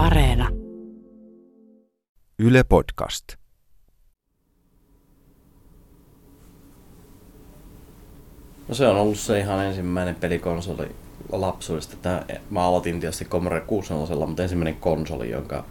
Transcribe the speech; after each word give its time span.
Areena. 0.00 0.48
Yle 2.38 2.64
Podcast. 2.64 3.24
No 8.68 8.74
se 8.74 8.86
on 8.86 8.96
ollut 8.96 9.18
se 9.18 9.38
ihan 9.38 9.64
ensimmäinen 9.64 10.14
pelikonsoli 10.14 10.88
lapsuudesta. 11.32 11.96
Tää, 12.02 12.24
mä 12.50 12.64
aloitin 12.64 13.00
tietysti 13.00 13.24
Commodore 13.24 13.60
64, 13.60 14.26
mutta 14.26 14.42
ensimmäinen 14.42 14.76
konsoli, 14.76 15.30
jonka 15.30 15.64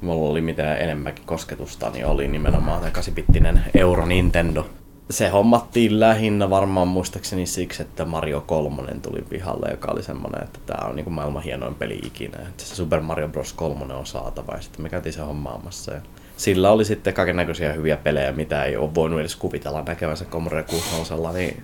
mulla 0.00 0.30
oli 0.30 0.40
mitään 0.40 0.80
enemmänkin 0.80 1.26
kosketusta, 1.26 1.90
niin 1.90 2.06
oli 2.06 2.28
nimenomaan 2.28 2.80
tämä 2.80 2.92
8-bittinen 2.92 3.60
Euro 3.74 4.06
Nintendo. 4.06 4.66
Se 5.12 5.28
hommattiin 5.28 6.00
lähinnä 6.00 6.50
varmaan 6.50 6.88
muistaakseni 6.88 7.46
siksi, 7.46 7.82
että 7.82 8.04
Mario 8.04 8.40
3 8.40 8.94
tuli 9.02 9.22
pihalle, 9.28 9.70
joka 9.70 9.92
oli 9.92 10.02
semmoinen, 10.02 10.42
että 10.42 10.58
tämä 10.66 10.88
on 10.88 10.96
niinku 10.96 11.10
maailman 11.10 11.42
hienoin 11.42 11.74
peli 11.74 12.00
ikinä. 12.04 12.38
Että 12.38 12.64
se 12.64 12.74
Super 12.74 13.00
Mario 13.00 13.28
Bros. 13.28 13.52
3 13.52 13.94
on 13.94 14.06
saatava 14.06 14.54
ja 14.54 14.60
sitten 14.60 14.82
me 14.82 14.88
käytiin 14.88 15.12
se 15.12 15.20
hommaamassa. 15.20 15.92
Ja 15.92 16.00
sillä 16.36 16.70
oli 16.70 16.84
sitten 16.84 17.14
kaiken 17.14 17.36
näköisiä 17.36 17.72
hyviä 17.72 17.96
pelejä, 17.96 18.32
mitä 18.32 18.64
ei 18.64 18.76
ole 18.76 18.94
voinut 18.94 19.20
edes 19.20 19.36
kuvitella 19.36 19.82
näkevänsä 19.82 20.24
Commodore 20.24 20.62
64, 20.62 21.32
niin 21.38 21.62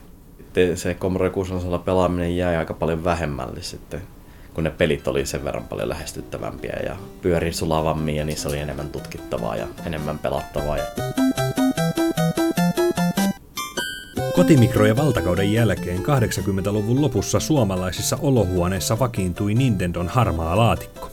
se 0.76 0.94
Commodore 0.94 1.30
64 1.30 1.84
pelaaminen 1.84 2.36
jäi 2.36 2.56
aika 2.56 2.74
paljon 2.74 3.04
vähemmälle 3.04 3.62
sitten, 3.62 4.02
kun 4.54 4.64
ne 4.64 4.70
pelit 4.70 5.08
oli 5.08 5.26
sen 5.26 5.44
verran 5.44 5.64
paljon 5.64 5.88
lähestyttävämpiä 5.88 6.76
ja 6.84 6.96
pyöri 7.22 7.52
sulavammin 7.52 8.16
ja 8.16 8.24
niissä 8.24 8.48
oli 8.48 8.58
enemmän 8.58 8.88
tutkittavaa 8.88 9.56
ja 9.56 9.66
enemmän 9.86 10.18
pelattavaa. 10.18 10.76
Ja... 10.76 10.84
Kotimikro- 14.38 14.86
ja 14.86 14.96
valtakauden 14.96 15.52
jälkeen 15.52 16.02
80-luvun 16.02 17.02
lopussa 17.02 17.40
suomalaisissa 17.40 18.18
olohuoneissa 18.22 18.98
vakiintui 18.98 19.54
Nintendon 19.54 20.08
harmaa 20.08 20.56
laatikko. 20.56 21.10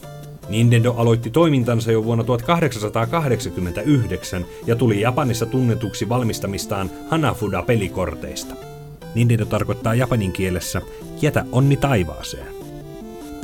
Nintendo 0.49 0.93
aloitti 0.93 1.29
toimintansa 1.29 1.91
jo 1.91 2.03
vuonna 2.03 2.23
1889 2.23 4.45
ja 4.67 4.75
tuli 4.75 5.01
Japanissa 5.01 5.45
tunnetuksi 5.45 6.09
valmistamistaan 6.09 6.89
Hanafuda-pelikorteista. 7.09 8.55
Nintendo 9.15 9.45
tarkoittaa 9.45 9.95
japanin 9.95 10.31
kielessä 10.31 10.81
jätä 11.21 11.45
onni 11.51 11.77
taivaaseen. 11.77 12.54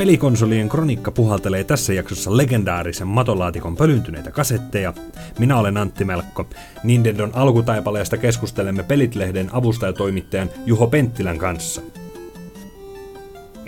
Pelikonsolien 0.01 0.69
kronikka 0.69 1.11
puhaltelee 1.11 1.63
tässä 1.63 1.93
jaksossa 1.93 2.37
legendaarisen 2.37 3.07
matolaatikon 3.07 3.75
pölyntyneitä 3.75 4.31
kasetteja. 4.31 4.93
Minä 5.39 5.57
olen 5.59 5.77
Antti 5.77 6.05
Melkko. 6.05 6.45
Nintendon 6.83 7.29
alkutaipaleesta 7.33 8.17
keskustelemme 8.17 8.83
Pelitlehden 8.83 9.49
avustajatoimittajan 9.53 10.49
Juho 10.65 10.87
Penttilän 10.87 11.37
kanssa. 11.37 11.81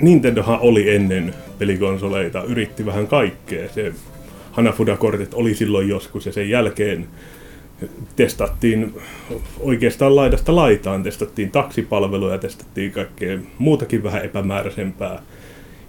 Nintendohan 0.02 0.60
oli 0.60 0.96
ennen 0.96 1.34
pelikonsoleita, 1.60 2.44
yritti 2.44 2.86
vähän 2.86 3.08
kaikkea. 3.08 3.70
Se 3.70 3.94
Hanafuda-kortit 4.52 5.34
oli 5.34 5.56
silloin 5.56 5.90
joskus 5.90 6.26
ja 6.26 6.32
sen 6.32 6.50
jälkeen 6.50 7.08
testattiin 8.16 8.94
oikeastaan 9.60 10.16
laidasta 10.16 10.56
laitaan, 10.56 11.04
testattiin 11.04 11.52
taksipalveluja, 11.52 12.38
testattiin 12.38 12.92
kaikkea 12.92 13.40
muutakin 13.58 14.04
vähän 14.04 14.26
epämääräisempää. 14.26 15.22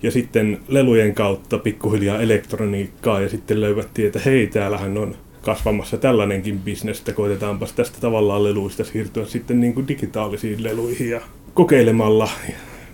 Ja 0.05 0.10
sitten 0.10 0.60
lelujen 0.69 1.14
kautta 1.14 1.58
pikkuhiljaa 1.58 2.20
elektroniikkaa 2.20 3.20
ja 3.20 3.28
sitten 3.28 3.60
löydettiin, 3.60 4.06
että 4.06 4.20
hei, 4.24 4.47
täällähän 4.47 4.98
on 4.98 5.14
kasvamassa 5.42 5.97
tällainenkin 5.97 6.58
bisnes, 6.58 6.98
että 6.98 7.12
koitetaanpas 7.12 7.72
tästä 7.72 7.98
tavallaan 8.00 8.44
leluista 8.44 8.84
siirtyä 8.84 9.25
sitten 9.25 9.60
niin 9.60 9.75
kuin 9.75 9.88
digitaalisiin 9.88 10.62
leluihin 10.62 11.10
ja 11.10 11.20
kokeilemalla 11.55 12.28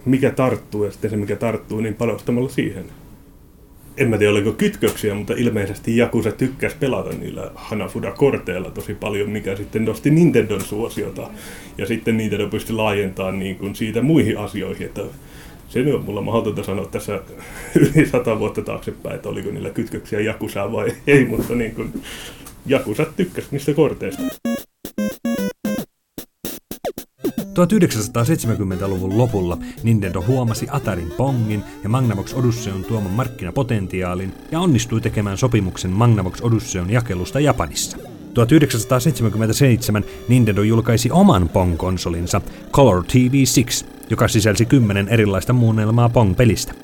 mikä 0.05 0.31
tarttuu 0.31 0.85
ja 0.85 0.91
sitten 0.91 1.11
se 1.11 1.17
mikä 1.17 1.37
tarttuu, 1.37 1.81
niin 1.81 1.95
panostamalla 1.95 2.49
siihen 2.49 2.85
en 3.97 4.11
mä 4.11 4.19
tiedä 4.19 4.33
oliko 4.33 4.53
kytköksiä, 4.53 5.15
mutta 5.15 5.35
ilmeisesti 5.37 5.97
Jakusa 5.97 6.33
tykkäsi 6.33 6.77
pelata 6.81 7.11
niillä 7.11 7.51
Hanafuda-korteilla 7.55 8.71
tosi 8.71 8.95
paljon, 8.95 9.31
mikä 9.31 9.57
sitten 9.57 9.85
nosti 9.85 10.11
Nintendon 10.11 10.61
suosiota. 10.61 11.31
Ja 11.79 11.87
sitten 11.87 12.17
Nintendo 12.17 12.49
pystyi 12.49 12.77
laajentamaan 12.77 13.39
niin 13.39 13.57
kuin 13.57 13.75
siitä 13.75 14.03
muihin 14.03 14.39
asioihin, 14.39 14.87
että 14.87 15.03
se 15.71 15.95
on 15.95 16.05
mulla 16.05 16.21
mahdotonta 16.21 16.65
sanoa 16.65 16.87
tässä 16.87 17.21
yli 17.81 18.07
sata 18.07 18.39
vuotta 18.39 18.63
taaksepäin, 18.63 19.17
että 19.17 19.29
oliko 19.29 19.51
niillä 19.51 19.71
kytköksiä 19.71 20.21
Jakusaa 20.21 20.73
vai 20.73 20.93
ei, 21.07 21.25
mutta 21.25 21.55
niin 21.55 21.75
kuin 21.75 22.03
Jakusa 22.67 23.07
tykkäsi 23.17 23.49
niistä 23.51 23.75
korteista. 23.75 24.23
1970-luvun 27.51 29.19
lopulla 29.19 29.59
Nintendo 29.83 30.25
huomasi 30.27 30.67
Atarin 30.71 31.13
Pongin 31.17 31.63
ja 31.83 31.89
Magnavox 31.89 32.35
Odysseon 32.35 32.85
tuoman 32.85 33.13
markkinapotentiaalin 33.13 34.33
ja 34.51 34.61
onnistui 34.61 35.01
tekemään 35.01 35.39
sopimuksen 35.39 35.91
Magnavox 35.91 36.41
Odysseon 36.41 36.91
jakelusta 36.91 37.41
Japanissa. 37.41 37.97
1977 38.35 40.05
Nintendo 40.29 40.63
julkaisi 40.63 41.11
oman 41.11 41.49
Pong-konsolinsa 41.49 42.41
Color 42.73 43.05
TV6, 43.05 43.87
joka 44.11 44.29
sisälsi 44.29 44.67
kymmenen 44.67 45.09
erilaista 45.09 45.53
muunnelmaa 45.53 46.09
Pong-pelistä. 46.09 46.75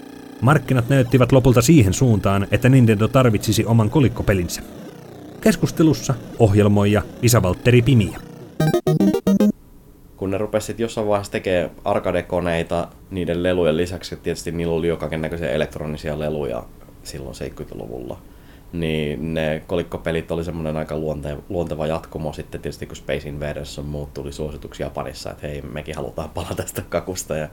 Markkinat 0.41 0.89
näyttivät 0.89 1.33
lopulta 1.33 1.63
siihen 1.63 1.95
suuntaan, 1.95 2.47
että 2.51 2.69
Nintendo 2.69 3.09
tarvitsisi 3.09 3.65
oman 3.65 3.91
kolikkopelinsä. 3.91 4.63
Keskustelussa 5.41 6.15
ohjelmoija 6.39 7.03
Isa-Valtteri 7.23 7.83
Pimiä 7.83 8.21
kun 10.17 10.31
ne 10.31 10.39
rupesivat 10.39 10.81
jossain 10.81 11.09
vaiheessa 11.09 11.33
tekemään 11.33 11.71
arcade-koneita 11.85 12.89
niiden 13.11 13.43
lelujen 13.43 13.77
lisäksi, 13.77 14.17
tietysti 14.17 14.53
niillä 14.53 14.75
oli 14.75 14.89
jo 14.89 14.99
näköisiä 15.19 15.51
elektronisia 15.51 16.19
leluja 16.19 16.65
silloin 17.03 17.35
70-luvulla, 17.35 18.19
niin 18.81 19.35
ne 19.35 19.63
kolikkopelit 19.67 20.31
oli 20.31 20.45
semmoinen 20.45 20.77
aika 20.77 20.97
luonteva, 21.49 21.87
jatkumo 21.87 22.33
sitten 22.33 22.61
tietysti 22.61 22.87
kun 22.87 22.97
Space 22.97 23.29
Invaders 23.29 23.79
on 23.79 23.85
muut 23.85 24.15
tuli 24.15 24.33
suosituksi 24.33 24.83
Japanissa, 24.83 25.31
että 25.31 25.47
hei 25.47 25.63
mekin 25.63 25.97
halutaan 25.97 26.31
palata 26.31 26.55
tästä 26.55 26.83
kakusta. 26.89 27.37
Ja 27.37 27.49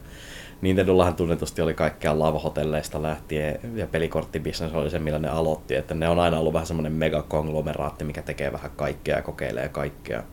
Nintendollahan 0.61 1.15
tunnetusti 1.15 1.61
oli 1.61 1.73
kaikkea 1.73 2.19
lavahotelleista 2.19 3.01
lähtien 3.01 3.59
ja 3.75 3.87
pelikorttibisnes 3.87 4.73
oli 4.73 4.89
se, 4.89 4.99
millä 4.99 5.19
ne 5.19 5.29
aloitti, 5.29 5.75
että 5.75 5.93
ne 5.93 6.09
on 6.09 6.19
aina 6.19 6.39
ollut 6.39 6.53
vähän 6.53 6.67
semmoinen 6.67 6.93
megakonglomeraatti, 6.93 8.03
mikä 8.03 8.21
tekee 8.21 8.51
vähän 8.51 8.71
kaikkea 8.75 9.15
ja 9.15 9.21
kokeilee 9.21 9.69
kaikkea. 9.69 10.23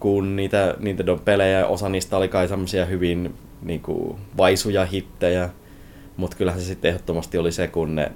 Kun 0.00 0.36
niitä 0.36 0.74
Nintendo 0.78 1.16
pelejä, 1.16 1.66
osa 1.66 1.88
niistä 1.88 2.16
oli 2.16 2.28
kai 2.28 2.48
semmoisia 2.48 2.84
hyvin 2.84 3.34
niin 3.62 3.80
kuin, 3.80 4.18
vaisuja 4.36 4.86
hittejä, 4.86 5.50
mutta 6.16 6.36
kyllähän 6.36 6.60
se 6.60 6.66
sitten 6.66 6.88
ehdottomasti 6.88 7.38
oli 7.38 7.52
se, 7.52 7.68
kun 7.68 7.94
ne 7.94 8.12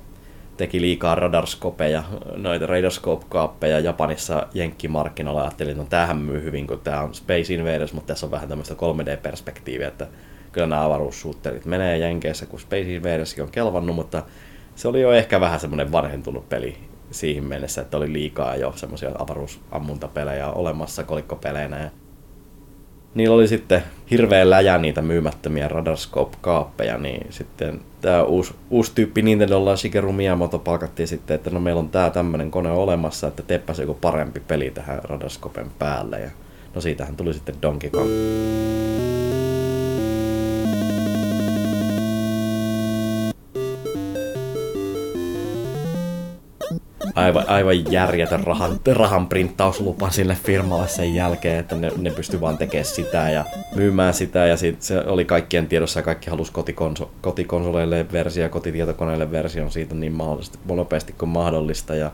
teki 0.63 0.81
liikaa 0.81 1.15
radarskopeja, 1.15 2.03
noita 2.37 2.67
radarscope-kaappeja 2.67 3.81
Japanissa 3.81 4.47
jenkkimarkkinoilla. 4.55 5.43
Ajattelin, 5.43 5.71
että 5.71 5.83
no 5.83 5.89
tämähän 5.89 6.17
myy 6.17 6.43
hyvin, 6.43 6.67
kun 6.67 6.81
tämä 6.81 7.01
on 7.01 7.15
Space 7.15 7.55
Invaders, 7.55 7.93
mutta 7.93 8.07
tässä 8.07 8.27
on 8.27 8.31
vähän 8.31 8.49
tämmöistä 8.49 8.75
3D-perspektiiviä, 8.75 9.89
että 9.89 10.07
kyllä 10.53 10.67
nämä 10.67 10.85
avaruussuutterit 10.85 11.65
menee 11.65 11.99
Jenkeissä, 11.99 12.47
kun 12.47 12.61
Space 12.61 12.95
Invaderskin 12.95 13.45
on 13.45 13.51
kelvannut, 13.51 13.97
mutta 13.97 14.23
se 14.75 14.89
oli 14.89 15.01
jo 15.01 15.13
ehkä 15.13 15.41
vähän 15.41 15.61
semmoinen 15.61 15.93
vanhentunut 15.93 16.49
peli 16.49 16.77
siihen 17.11 17.45
mennessä, 17.45 17.83
että 17.83 17.97
oli 17.97 18.13
liikaa 18.13 18.57
jo 18.57 18.73
semmoisia 18.77 19.11
avaruusammuntapelejä 19.19 20.49
olemassa 20.49 21.05
kolikkopeleinä. 21.05 21.91
Niillä 23.15 23.35
oli 23.35 23.49
sitten 23.49 23.83
hirveän 24.11 24.51
läjä 24.51 24.79
niitä 24.79 25.03
myymättömiä 25.03 25.69
Radarscope-kaappeja, 25.69 26.99
niin 26.99 27.27
sitten 27.31 27.81
tämä 28.01 28.23
uusi, 28.23 28.55
uusi 28.71 28.93
tyyppi 28.95 29.23
Nintendolla 29.23 29.77
Shigeru 29.77 30.13
Miyamoto 30.13 30.59
palkattiin 30.59 31.09
sitten, 31.09 31.35
että 31.35 31.51
no 31.51 31.61
meillä 31.61 31.79
on 31.79 31.89
tämä 31.89 32.11
tämmöinen 32.11 32.51
kone 32.51 32.71
olemassa, 32.71 33.27
että 33.27 33.43
teeppäs 33.43 33.79
joku 33.79 33.95
parempi 33.95 34.41
peli 34.41 34.71
tähän 34.71 35.01
Radarscopen 35.05 35.71
päälle. 35.79 36.21
Ja 36.21 36.31
no 36.75 36.81
siitähän 36.81 37.17
tuli 37.17 37.35
sitten 37.35 37.55
Donkey 37.63 37.91
Kong. 37.91 39.12
Aivan, 47.15 47.49
aivan 47.49 47.93
järjetön 47.93 48.45
rahan, 48.45 48.81
rahan 48.93 49.29
printtauslupa 49.29 50.11
sille 50.11 50.37
firmalle 50.45 50.89
sen 50.89 51.15
jälkeen, 51.15 51.59
että 51.59 51.77
ne, 51.77 51.93
ne 51.97 52.11
pystyi 52.11 52.41
vaan 52.41 52.59
tekemään 52.59 52.85
sitä 52.85 53.31
ja 53.31 53.45
myymään 53.75 54.15
sitä 54.15 54.47
ja 54.47 54.57
sit 54.57 54.83
se 54.83 55.01
oli 55.01 55.25
kaikkien 55.25 55.67
tiedossa 55.67 56.01
ja 56.01 56.05
kaikki 56.05 56.31
halusi 56.31 56.53
kotikonso, 56.53 57.11
kotikonsoleille 57.21 58.07
versio 58.13 58.43
ja 58.43 58.49
kotitietokoneille 58.49 59.31
version 59.31 59.71
siitä 59.71 59.95
niin 59.95 60.13
mahdollisesti, 60.13 60.59
nopeasti 60.65 61.13
kuin 61.13 61.29
mahdollista 61.29 61.95
ja 61.95 62.11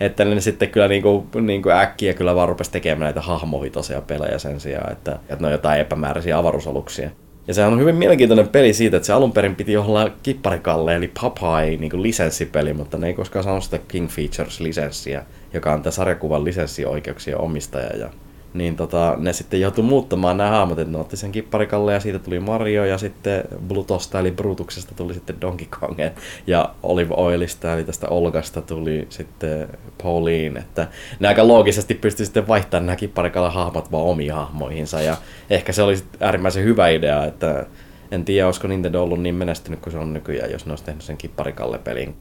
että 0.00 0.24
ne 0.24 0.40
sitten 0.40 0.70
kyllä 0.70 0.88
niinku, 0.88 1.26
niinku 1.40 1.70
äkkiä 1.70 2.14
kyllä 2.14 2.34
vaan 2.34 2.48
rupesi 2.48 2.70
tekemään 2.70 3.00
näitä 3.00 3.20
hahmovitoisia 3.20 4.00
pelejä 4.00 4.38
sen 4.38 4.60
sijaan, 4.60 4.92
että, 4.92 5.12
että 5.12 5.36
ne 5.40 5.46
on 5.46 5.52
jotain 5.52 5.80
epämääräisiä 5.80 6.38
avaruusaluksia. 6.38 7.10
Ja 7.48 7.54
sehän 7.54 7.72
on 7.72 7.80
hyvin 7.80 7.94
mielenkiintoinen 7.94 8.48
peli 8.48 8.72
siitä, 8.72 8.96
että 8.96 9.06
se 9.06 9.12
alun 9.12 9.32
perin 9.32 9.56
piti 9.56 9.76
olla 9.76 10.10
kipparikalle, 10.22 10.96
eli 10.96 11.10
Popeye 11.20 11.76
niin 11.76 12.02
lisenssipeli, 12.02 12.72
mutta 12.72 12.98
ne 12.98 13.06
ei 13.06 13.14
koskaan 13.14 13.44
saanut 13.44 13.64
sitä 13.64 13.78
King 13.88 14.08
Features-lisenssiä, 14.08 15.22
joka 15.52 15.72
on 15.72 15.82
tämä 15.82 15.90
sarjakuvan 15.90 16.44
lisenssioikeuksien 16.44 17.38
omistaja. 17.38 17.96
Ja 17.96 18.10
niin 18.54 18.76
tota, 18.76 19.14
ne 19.18 19.32
sitten 19.32 19.60
joutui 19.60 19.84
muuttamaan 19.84 20.36
nämä 20.36 20.50
hahmot, 20.50 20.78
että 20.78 20.92
ne 20.92 20.98
otti 20.98 21.16
sen 21.16 21.32
kipparikalle 21.32 21.92
ja 21.92 22.00
siitä 22.00 22.18
tuli 22.18 22.40
Mario 22.40 22.84
ja 22.84 22.98
sitten 22.98 23.44
Blutosta 23.68 24.20
eli 24.20 24.30
Brutuksesta 24.30 24.94
tuli 24.94 25.14
sitten 25.14 25.40
Donkey 25.40 25.66
Kong 25.80 25.98
ja 26.46 26.74
Olive 26.82 27.14
Oilista 27.16 27.74
eli 27.74 27.84
tästä 27.84 28.08
Olgasta 28.08 28.62
tuli 28.62 29.06
sitten 29.08 29.68
Pauline, 30.02 30.60
että 30.60 30.88
ne 31.20 31.28
aika 31.28 31.48
loogisesti 31.48 31.94
pystyi 31.94 32.26
sitten 32.26 32.48
vaihtamaan 32.48 32.86
nämä 32.86 32.96
kipparikalle 32.96 33.50
hahmot 33.50 33.92
vaan 33.92 34.04
omiin 34.04 34.34
hahmoihinsa 34.34 35.00
ja 35.00 35.16
ehkä 35.50 35.72
se 35.72 35.82
oli 35.82 35.94
äärimmäisen 36.20 36.64
hyvä 36.64 36.88
idea, 36.88 37.24
että 37.24 37.66
en 38.10 38.24
tiedä, 38.24 38.46
olisiko 38.46 38.68
Nintendo 38.68 39.02
ollut 39.02 39.22
niin 39.22 39.34
menestynyt 39.34 39.80
kuin 39.80 39.92
se 39.92 39.98
on 39.98 40.12
nykyään, 40.12 40.50
jos 40.50 40.66
ne 40.66 40.72
olisi 40.72 40.84
tehnyt 40.84 41.02
sen 41.02 41.16
kipparikalle 41.16 41.78
pelin. 41.78 42.14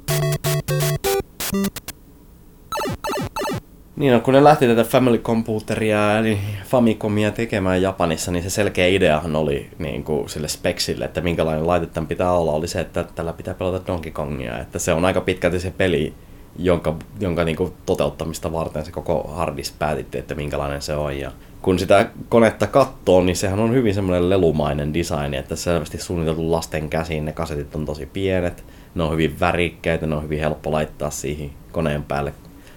Niin, 4.01 4.13
no, 4.13 4.19
kun 4.19 4.33
ne 4.33 4.43
lähti 4.43 4.67
tätä 4.67 4.83
Family 4.83 5.17
Computeria 5.17 6.19
eli 6.19 6.37
Famicomia 6.65 7.31
tekemään 7.31 7.81
Japanissa, 7.81 8.31
niin 8.31 8.43
se 8.43 8.49
selkeä 8.49 8.87
ideahan 8.87 9.35
oli 9.35 9.69
niin 9.79 10.03
kuin 10.03 10.29
sille 10.29 10.47
speksille, 10.47 11.05
että 11.05 11.21
minkälainen 11.21 11.67
laite 11.67 11.85
tämän 11.85 12.07
pitää 12.07 12.31
olla, 12.31 12.51
oli 12.51 12.67
se, 12.67 12.79
että 12.79 13.03
tällä 13.03 13.33
pitää 13.33 13.53
pelata 13.53 13.87
Donkey 13.87 14.11
Kongia. 14.11 14.59
Että 14.59 14.79
se 14.79 14.93
on 14.93 15.05
aika 15.05 15.21
pitkälti 15.21 15.59
se 15.59 15.73
peli, 15.77 16.13
jonka, 16.59 16.95
jonka 17.19 17.43
niin 17.43 17.55
kuin 17.55 17.73
toteuttamista 17.85 18.51
varten 18.53 18.85
se 18.85 18.91
koko 18.91 19.31
hardis 19.35 19.71
päätitti, 19.71 20.17
että 20.17 20.35
minkälainen 20.35 20.81
se 20.81 20.95
on. 20.95 21.19
Ja 21.19 21.31
kun 21.61 21.79
sitä 21.79 22.09
konetta 22.29 22.67
katsoo, 22.67 23.21
niin 23.21 23.35
sehän 23.35 23.59
on 23.59 23.73
hyvin 23.73 23.93
semmoinen 23.93 24.29
lelumainen 24.29 24.93
design, 24.93 25.33
että 25.33 25.55
selvästi 25.55 25.97
suunniteltu 25.97 26.51
lasten 26.51 26.89
käsiin, 26.89 27.25
ne 27.25 27.31
kasetit 27.31 27.75
on 27.75 27.85
tosi 27.85 28.05
pienet, 28.05 28.63
ne 28.95 29.03
on 29.03 29.11
hyvin 29.11 29.39
värikkäitä, 29.39 30.07
ne 30.07 30.15
on 30.15 30.23
hyvin 30.23 30.39
helppo 30.39 30.71
laittaa 30.71 31.09
siihen 31.09 31.51
koneen 31.71 32.03
päälle 32.03 32.33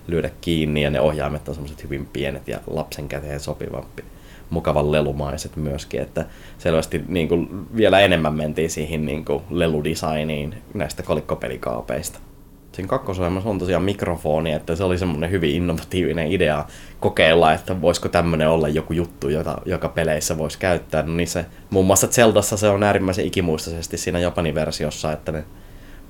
lyödä 0.06 0.30
kiinni 0.40 0.82
ja 0.82 0.90
ne 0.90 1.00
ohjaimet 1.00 1.48
on 1.48 1.54
semmoiset 1.54 1.84
hyvin 1.84 2.08
pienet 2.12 2.48
ja 2.48 2.60
lapsen 2.66 3.08
käteen 3.08 3.40
sopivampi 3.40 4.04
mukavan 4.50 4.92
lelumaiset 4.92 5.56
myöskin, 5.56 6.00
että 6.00 6.24
selvästi 6.58 7.04
niin 7.08 7.28
kuin 7.28 7.48
vielä 7.76 8.00
enemmän 8.00 8.34
mentiin 8.34 8.70
siihen 8.70 9.06
niin 9.06 9.24
kuin 9.24 9.42
leludesigniin 9.50 10.54
näistä 10.74 11.02
kolikkopelikaapeista. 11.02 12.18
Siinä 12.72 12.88
kakkosohjelmassa 12.88 13.50
on 13.50 13.58
tosiaan 13.58 13.82
mikrofoni, 13.82 14.52
että 14.52 14.76
se 14.76 14.84
oli 14.84 14.98
semmoinen 14.98 15.30
hyvin 15.30 15.54
innovatiivinen 15.54 16.32
idea 16.32 16.64
kokeilla, 17.00 17.52
että 17.52 17.80
voisiko 17.80 18.08
tämmöinen 18.08 18.48
olla 18.48 18.68
joku 18.68 18.92
juttu, 18.92 19.28
jota, 19.28 19.58
joka 19.64 19.88
peleissä 19.88 20.38
voisi 20.38 20.58
käyttää. 20.58 21.02
No 21.02 21.14
niin 21.14 21.28
se, 21.28 21.46
muun 21.70 21.86
muassa 21.86 22.06
Zeldassa 22.06 22.56
se 22.56 22.68
on 22.68 22.82
äärimmäisen 22.82 23.26
ikimuistaisesti 23.26 23.98
siinä 23.98 24.18
Japanin 24.18 24.54
versiossa, 24.54 25.12
että 25.12 25.32
ne 25.32 25.44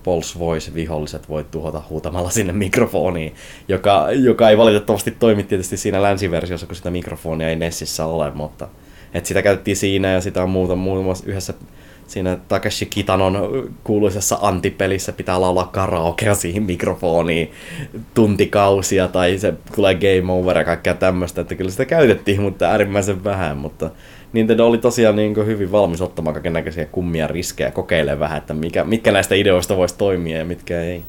Pulse 0.04 0.38
Voice-viholliset 0.38 1.28
voi 1.28 1.44
tuhota 1.50 1.82
huutamalla 1.90 2.30
sinne 2.30 2.52
mikrofoniin, 2.52 3.34
joka, 3.68 4.06
joka 4.12 4.50
ei 4.50 4.58
valitettavasti 4.58 5.10
toimi 5.10 5.42
tietysti 5.42 5.76
siinä 5.76 6.02
länsiversiossa, 6.02 6.66
kun 6.66 6.76
sitä 6.76 6.90
mikrofonia 6.90 7.48
ei 7.48 7.56
Nessissä 7.56 8.06
ole, 8.06 8.30
mutta 8.30 8.68
et 9.14 9.26
sitä 9.26 9.42
käytettiin 9.42 9.76
siinä 9.76 10.12
ja 10.12 10.20
sitä 10.20 10.42
on 10.42 10.50
muuta 10.50 10.76
muun 10.76 11.04
muassa 11.04 11.24
yhdessä 11.26 11.54
siinä 12.06 12.38
Takeshi 12.48 12.86
Kitanon 12.86 13.68
kuuluisessa 13.84 14.38
antipelissä 14.42 15.12
pitää 15.12 15.40
laulaa 15.40 15.66
karaokea 15.72 16.34
siihen 16.34 16.62
mikrofoniin 16.62 17.52
tuntikausia 18.14 19.08
tai 19.08 19.38
se 19.38 19.54
tulee 19.74 19.94
game 19.94 20.32
over 20.32 20.58
ja 20.58 20.64
kaikkea 20.64 20.94
tämmöistä, 20.94 21.40
että 21.40 21.54
kyllä 21.54 21.70
sitä 21.70 21.84
käytettiin, 21.84 22.42
mutta 22.42 22.66
äärimmäisen 22.66 23.24
vähän, 23.24 23.56
mutta 23.56 23.90
Nintendo 24.34 24.66
oli 24.66 24.78
tosiaan 24.78 25.16
niin 25.16 25.34
kuin 25.34 25.46
hyvin 25.46 25.72
valmis 25.72 26.00
ottamaan 26.00 26.34
kaiken 26.34 26.52
näköisiä 26.52 26.86
kummia 26.86 27.26
riskejä, 27.26 27.70
kokeilemaan 27.70 28.20
vähän, 28.20 28.38
että 28.38 28.54
mikä, 28.54 28.84
mitkä 28.84 29.12
näistä 29.12 29.34
ideoista 29.34 29.76
voisi 29.76 29.98
toimia 29.98 30.38
ja 30.38 30.44
mitkä 30.44 30.80
ei. 30.80 31.02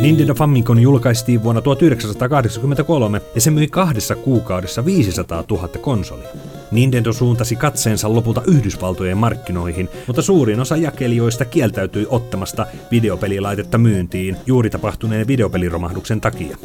Nintendo 0.00 0.34
Famicom 0.34 0.78
julkaistiin 0.78 1.42
vuonna 1.42 1.60
1983 1.60 3.20
ja 3.34 3.40
se 3.40 3.50
myi 3.50 3.68
kahdessa 3.68 4.14
kuukaudessa 4.16 4.84
500 4.84 5.44
000 5.50 5.68
konsolia. 5.68 6.28
Nintendo 6.70 7.12
suuntasi 7.12 7.56
katseensa 7.56 8.14
lopulta 8.14 8.42
Yhdysvaltojen 8.46 9.18
markkinoihin, 9.18 9.88
mutta 10.06 10.22
suurin 10.22 10.60
osa 10.60 10.76
jakelijoista 10.76 11.44
kieltäytyi 11.44 12.06
ottamasta 12.10 12.66
videopelilaitetta 12.90 13.78
myyntiin 13.78 14.36
juuri 14.46 14.70
tapahtuneen 14.70 15.26
videopeliromahduksen 15.26 16.20
takia. 16.20 16.56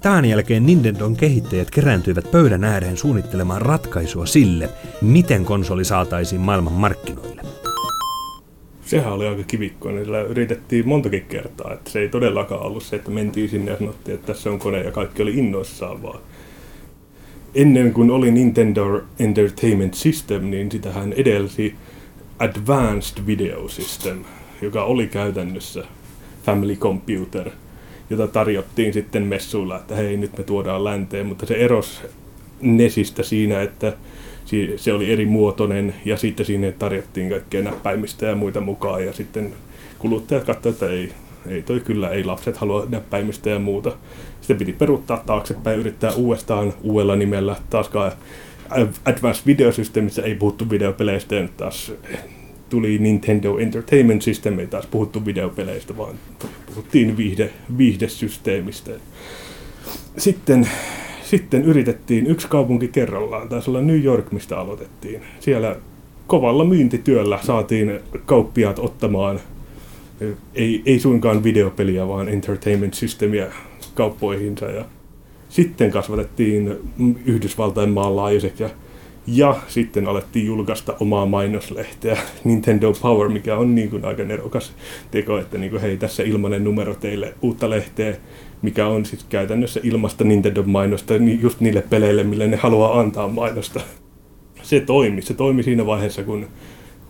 Tämän 0.00 0.24
jälkeen 0.24 0.66
Nintendon 0.66 1.16
kehittäjät 1.16 1.70
kerääntyivät 1.70 2.30
pöydän 2.30 2.64
ääreen 2.64 2.96
suunnittelemaan 2.96 3.62
ratkaisua 3.62 4.26
sille, 4.26 4.68
miten 5.02 5.44
konsoli 5.44 5.84
saataisiin 5.84 6.40
maailman 6.40 6.72
markkinoille. 6.72 7.42
Sehän 8.84 9.12
oli 9.12 9.26
aika 9.26 9.42
kivikkoinen, 9.42 10.04
sillä 10.04 10.20
yritettiin 10.20 10.88
montakin 10.88 11.24
kertaa, 11.28 11.72
että 11.72 11.90
se 11.90 12.00
ei 12.00 12.08
todellakaan 12.08 12.62
ollut 12.62 12.82
se, 12.82 12.96
että 12.96 13.10
mentiin 13.10 13.48
sinne 13.48 13.70
ja 13.70 13.78
sanottiin, 13.78 14.14
että 14.14 14.26
tässä 14.26 14.50
on 14.50 14.58
kone 14.58 14.82
ja 14.82 14.90
kaikki 14.90 15.22
oli 15.22 15.34
innoissaan 15.34 16.02
vaan. 16.02 16.20
Ennen 17.54 17.92
kuin 17.92 18.10
oli 18.10 18.30
Nintendo 18.30 19.02
Entertainment 19.18 19.94
System, 19.94 20.50
niin 20.50 20.72
sitähän 20.72 21.12
edelsi 21.12 21.74
Advanced 22.38 23.26
Video 23.26 23.68
System, 23.68 24.18
joka 24.62 24.84
oli 24.84 25.06
käytännössä 25.06 25.84
Family 26.44 26.76
Computer– 26.76 27.50
jota 28.10 28.28
tarjottiin 28.28 28.92
sitten 28.92 29.22
messuilla, 29.22 29.76
että 29.76 29.94
hei 29.94 30.16
nyt 30.16 30.38
me 30.38 30.44
tuodaan 30.44 30.84
länteen, 30.84 31.26
mutta 31.26 31.46
se 31.46 31.54
eros 31.54 32.02
Nesistä 32.60 33.22
siinä, 33.22 33.62
että 33.62 33.92
se 34.76 34.92
oli 34.92 35.12
eri 35.12 35.26
muotoinen 35.26 35.94
ja 36.04 36.16
sitten 36.16 36.46
siinä 36.46 36.72
tarjottiin 36.72 37.30
kaikkea 37.30 37.62
näppäimistä 37.62 38.26
ja 38.26 38.34
muita 38.34 38.60
mukaan 38.60 39.06
ja 39.06 39.12
sitten 39.12 39.52
kuluttajat 39.98 40.44
katsoivat, 40.44 40.82
että 40.82 40.94
ei, 40.94 41.12
ei 41.48 41.62
toi 41.62 41.80
kyllä, 41.80 42.10
ei 42.10 42.24
lapset 42.24 42.56
halua 42.56 42.86
näppäimistä 42.88 43.50
ja 43.50 43.58
muuta. 43.58 43.92
Sitten 44.40 44.56
piti 44.56 44.72
peruuttaa 44.72 45.22
taaksepäin, 45.26 45.80
yrittää 45.80 46.12
uudestaan 46.12 46.74
uudella 46.82 47.16
nimellä. 47.16 47.56
Taaskaan 47.70 48.12
Advanced 49.04 49.46
Video 49.46 49.72
Systemissä 49.72 50.22
ei 50.22 50.34
puhuttu 50.34 50.70
videopeleistä 50.70 51.34
ja 51.34 51.48
taas 51.56 51.92
tuli 52.68 52.98
Nintendo 52.98 53.58
Entertainment 53.58 54.22
System, 54.22 54.58
ei 54.58 54.66
taas 54.66 54.86
puhuttu 54.86 55.26
videopeleistä, 55.26 55.96
vaan 55.96 56.14
puhuttiin 56.66 57.16
viihde, 57.16 57.50
viihdesysteemistä. 57.78 58.90
Sitten, 60.18 60.68
sitten 61.24 61.62
yritettiin 61.64 62.26
yksi 62.26 62.48
kaupunki 62.48 62.88
kerrallaan, 62.88 63.48
taisi 63.48 63.70
olla 63.70 63.80
New 63.80 64.02
York, 64.02 64.32
mistä 64.32 64.58
aloitettiin. 64.58 65.22
Siellä 65.40 65.76
kovalla 66.26 66.64
myyntityöllä 66.64 67.38
saatiin 67.42 68.00
kauppiaat 68.26 68.78
ottamaan 68.78 69.40
ei, 70.54 70.82
ei 70.86 70.98
suinkaan 70.98 71.44
videopeliä, 71.44 72.08
vaan 72.08 72.28
entertainment 72.28 72.94
systemiä 72.94 73.46
kauppoihinsa. 73.94 74.66
Ja 74.66 74.84
sitten 75.48 75.90
kasvatettiin 75.90 76.76
Yhdysvaltain 77.26 77.90
maanlaajuiseksi 77.90 78.62
ja 78.62 78.70
ja 79.26 79.56
sitten 79.68 80.08
alettiin 80.08 80.46
julkaista 80.46 80.94
omaa 81.00 81.26
mainoslehteä, 81.26 82.18
Nintendo 82.44 82.92
Power, 83.02 83.28
mikä 83.28 83.56
on 83.56 83.74
niin 83.74 83.90
kuin 83.90 84.04
aika 84.04 84.24
nerokas 84.24 84.72
teko, 85.10 85.38
että 85.38 85.58
niin 85.58 85.70
kuin, 85.70 85.82
hei, 85.82 85.96
tässä 85.96 86.22
ilmainen 86.22 86.64
numero 86.64 86.94
teille 86.94 87.34
uutta 87.42 87.70
lehteä, 87.70 88.16
mikä 88.62 88.86
on 88.86 89.04
siis 89.04 89.24
käytännössä 89.24 89.80
ilmasta 89.82 90.24
Nintendo-mainosta 90.24 91.14
just 91.40 91.60
niille 91.60 91.82
peleille, 91.82 92.24
mille 92.24 92.46
ne 92.46 92.56
haluaa 92.56 93.00
antaa 93.00 93.28
mainosta. 93.28 93.80
Se 94.62 94.80
toimi. 94.80 95.22
Se 95.22 95.34
toimi 95.34 95.62
siinä 95.62 95.86
vaiheessa, 95.86 96.22
kun 96.22 96.46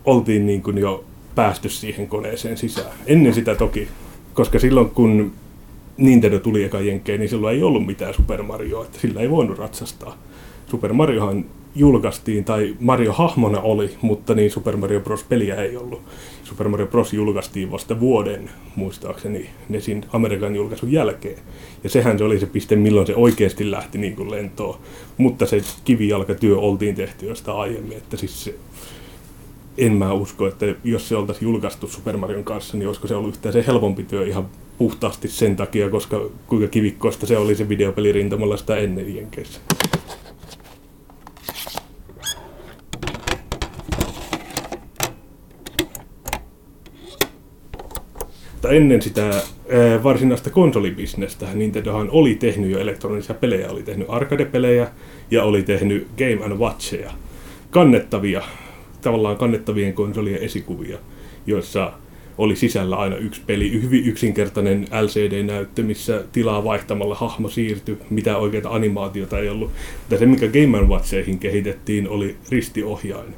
oltiin 0.05 0.45
niin 0.45 0.63
kuin 0.63 0.77
jo 0.77 1.03
päästy 1.35 1.69
siihen 1.69 2.07
koneeseen 2.07 2.57
sisään. 2.57 2.91
Ennen 3.05 3.33
sitä 3.33 3.55
toki, 3.55 3.87
koska 4.33 4.59
silloin 4.59 4.89
kun 4.89 5.31
Nintendo 5.97 6.39
tuli 6.39 6.63
eka 6.63 6.79
jenkkeen, 6.79 7.19
niin 7.19 7.29
silloin 7.29 7.55
ei 7.55 7.63
ollut 7.63 7.85
mitään 7.85 8.13
Super 8.13 8.43
Marioa, 8.43 8.85
että 8.85 8.99
sillä 8.99 9.21
ei 9.21 9.29
voinut 9.29 9.57
ratsastaa. 9.57 10.17
Super 10.65 10.93
Mariohan 10.93 11.45
julkaistiin, 11.79 12.43
tai 12.43 12.75
Mario 12.79 13.13
hahmona 13.13 13.61
oli, 13.61 13.89
mutta 14.01 14.35
niin 14.35 14.51
Super 14.51 14.77
Mario 14.77 14.99
Bros. 14.99 15.23
peliä 15.23 15.55
ei 15.55 15.77
ollut. 15.77 16.01
Super 16.43 16.67
Mario 16.67 16.87
Bros. 16.87 17.13
julkaistiin 17.13 17.71
vasta 17.71 17.99
vuoden, 17.99 18.49
muistaakseni, 18.75 19.49
Nesin 19.69 20.05
Amerikan 20.13 20.55
julkaisun 20.55 20.91
jälkeen. 20.91 21.37
Ja 21.83 21.89
sehän 21.89 22.17
se 22.17 22.23
oli 22.23 22.39
se 22.39 22.45
piste, 22.45 22.75
milloin 22.75 23.07
se 23.07 23.15
oikeasti 23.15 23.71
lähti 23.71 23.97
niin 23.97 24.15
kuin 24.15 24.31
lentoon. 24.31 24.79
Mutta 25.17 25.45
se 25.45 25.61
kivijalkatyö 25.83 26.57
oltiin 26.57 26.95
tehty 26.95 27.25
jostain 27.25 27.57
aiemmin, 27.57 27.97
että 27.97 28.17
siis 28.17 28.43
se, 28.43 28.55
en 29.77 29.93
mä 29.93 30.13
usko, 30.13 30.47
että 30.47 30.65
jos 30.83 31.09
se 31.09 31.15
oltaisiin 31.15 31.49
julkaistu 31.49 31.87
Super 31.87 32.17
Marion 32.17 32.43
kanssa, 32.43 32.77
niin 32.77 32.87
olisiko 32.87 33.07
se 33.07 33.15
ollut 33.15 33.35
yhtään 33.35 33.53
se 33.53 33.63
helpompi 33.67 34.03
työ 34.03 34.27
ihan 34.27 34.47
puhtaasti 34.77 35.27
sen 35.27 35.55
takia, 35.55 35.89
koska 35.89 36.21
kuinka 36.47 36.67
kivikkoista 36.67 37.25
se 37.25 37.37
oli 37.37 37.55
se 37.55 37.69
videopelirintamalla 37.69 38.57
sitä 38.57 38.75
ennen 38.75 39.15
Jenkeissä. 39.15 39.61
Mutta 48.67 48.75
ennen 48.75 49.01
sitä 49.01 49.29
ää, 49.29 50.03
varsinaista 50.03 50.49
konsolibisnestä 50.49 51.45
Nintendohan 51.53 52.09
oli 52.11 52.35
tehnyt 52.35 52.71
jo 52.71 52.79
elektronisia 52.79 53.35
pelejä, 53.35 53.69
oli 53.69 53.83
tehnyt 53.83 54.07
arcade-pelejä 54.09 54.87
ja 55.31 55.43
oli 55.43 55.63
tehnyt 55.63 56.07
Game 56.17 56.45
and 56.45 56.59
Watcheja. 56.59 57.11
Kannettavia, 57.71 58.41
tavallaan 59.01 59.37
kannettavien 59.37 59.93
konsolien 59.93 60.43
esikuvia, 60.43 60.97
joissa 61.45 61.93
oli 62.37 62.55
sisällä 62.55 62.95
aina 62.95 63.15
yksi 63.15 63.41
peli, 63.45 63.81
hyvin 63.81 64.05
yksinkertainen 64.05 64.87
LCD-näyttö, 65.01 65.83
missä 65.83 66.23
tilaa 66.31 66.63
vaihtamalla 66.63 67.15
hahmo 67.15 67.49
siirtyi, 67.49 67.97
mitä 68.09 68.37
oikeita 68.37 68.69
animaatiota 68.69 69.39
ei 69.39 69.49
ollut. 69.49 69.71
Mutta 69.99 70.17
se, 70.17 70.25
mikä 70.25 70.47
Game 70.47 70.81
Watcheihin 70.81 71.39
kehitettiin, 71.39 72.09
oli 72.09 72.35
ristiohjain. 72.49 73.33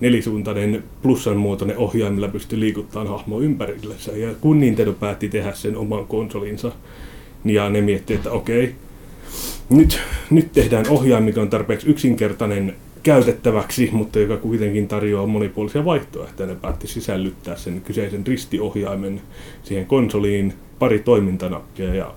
Nelisuuntainen 0.00 0.84
plussan 1.02 1.36
muotoinen 1.36 1.76
ohjain, 1.76 2.14
millä 2.14 2.28
pystyi 2.28 2.60
liikuttamaan 2.60 3.08
hahmo 3.08 3.40
ympärillensä. 3.40 4.12
Ja 4.12 4.34
kun 4.40 4.60
Nintendo 4.60 4.92
päätti 4.92 5.28
tehdä 5.28 5.52
sen 5.52 5.76
oman 5.76 6.06
konsolinsa, 6.06 6.72
ja 7.44 7.70
ne 7.70 7.80
miettii, 7.80 8.16
että 8.16 8.30
okei, 8.30 8.74
nyt, 9.70 10.00
nyt 10.30 10.52
tehdään 10.52 10.88
ohjain, 10.88 11.24
mikä 11.24 11.40
on 11.40 11.50
tarpeeksi 11.50 11.90
yksinkertainen 11.90 12.74
käytettäväksi, 13.02 13.88
mutta 13.92 14.18
joka 14.18 14.36
kuitenkin 14.36 14.88
tarjoaa 14.88 15.26
monipuolisia 15.26 15.84
vaihtoehtoja. 15.84 16.48
Ne 16.48 16.54
päätti 16.54 16.86
sisällyttää 16.86 17.56
sen 17.56 17.80
kyseisen 17.80 18.26
ristiohjaimen 18.26 19.20
siihen 19.62 19.86
konsoliin, 19.86 20.54
pari 20.78 20.98
toimintanappia 20.98 21.94
ja 21.94 22.14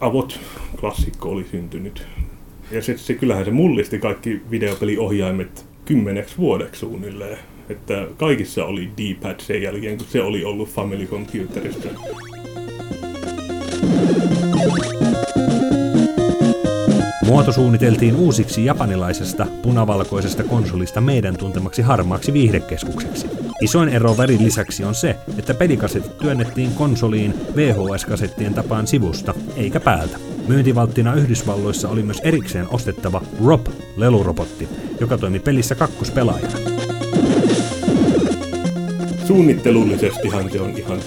avot 0.00 0.40
klassikko 0.80 1.28
oli 1.28 1.46
syntynyt. 1.50 2.06
Ja 2.70 2.82
se, 2.82 2.98
se 2.98 3.14
kyllähän 3.14 3.44
se 3.44 3.50
mullisti 3.50 3.98
kaikki 3.98 4.40
videopeliohjaimet 4.50 5.67
kymmeneksi 5.88 6.36
vuodeksi 6.38 6.80
suunnilleen. 6.80 7.38
Että 7.68 8.06
kaikissa 8.16 8.64
oli 8.64 8.90
D-pad 8.98 9.40
sen 9.40 9.62
jälkeen, 9.62 9.98
kun 9.98 10.06
se 10.06 10.22
oli 10.22 10.44
ollut 10.44 10.68
Family 10.68 11.06
Computerissa. 11.06 11.88
Muoto 17.28 17.52
suunniteltiin 17.52 18.16
uusiksi 18.16 18.64
japanilaisesta 18.64 19.46
punavalkoisesta 19.62 20.44
konsolista 20.44 21.00
meidän 21.00 21.36
tuntemaksi 21.36 21.82
harmaaksi 21.82 22.32
viihdekeskukseksi. 22.32 23.26
Isoin 23.60 23.88
ero 23.88 24.16
värin 24.16 24.44
lisäksi 24.44 24.84
on 24.84 24.94
se, 24.94 25.16
että 25.38 25.54
pelikasetit 25.54 26.18
työnnettiin 26.18 26.70
konsoliin 26.74 27.34
VHS-kasettien 27.56 28.54
tapaan 28.54 28.86
sivusta, 28.86 29.34
eikä 29.56 29.80
päältä. 29.80 30.18
Myyntivalttina 30.48 31.14
Yhdysvalloissa 31.14 31.88
oli 31.88 32.02
myös 32.02 32.20
erikseen 32.24 32.66
ostettava 32.70 33.22
ROP-lelurobotti, 33.44 34.68
joka 35.00 35.18
toimi 35.18 35.38
pelissä 35.38 35.74
kakkospelaajana. 35.74 36.58
Suunnittelullisestihan 39.26 40.50
se 40.50 40.60
on 40.60 40.70
ihan 40.70 40.98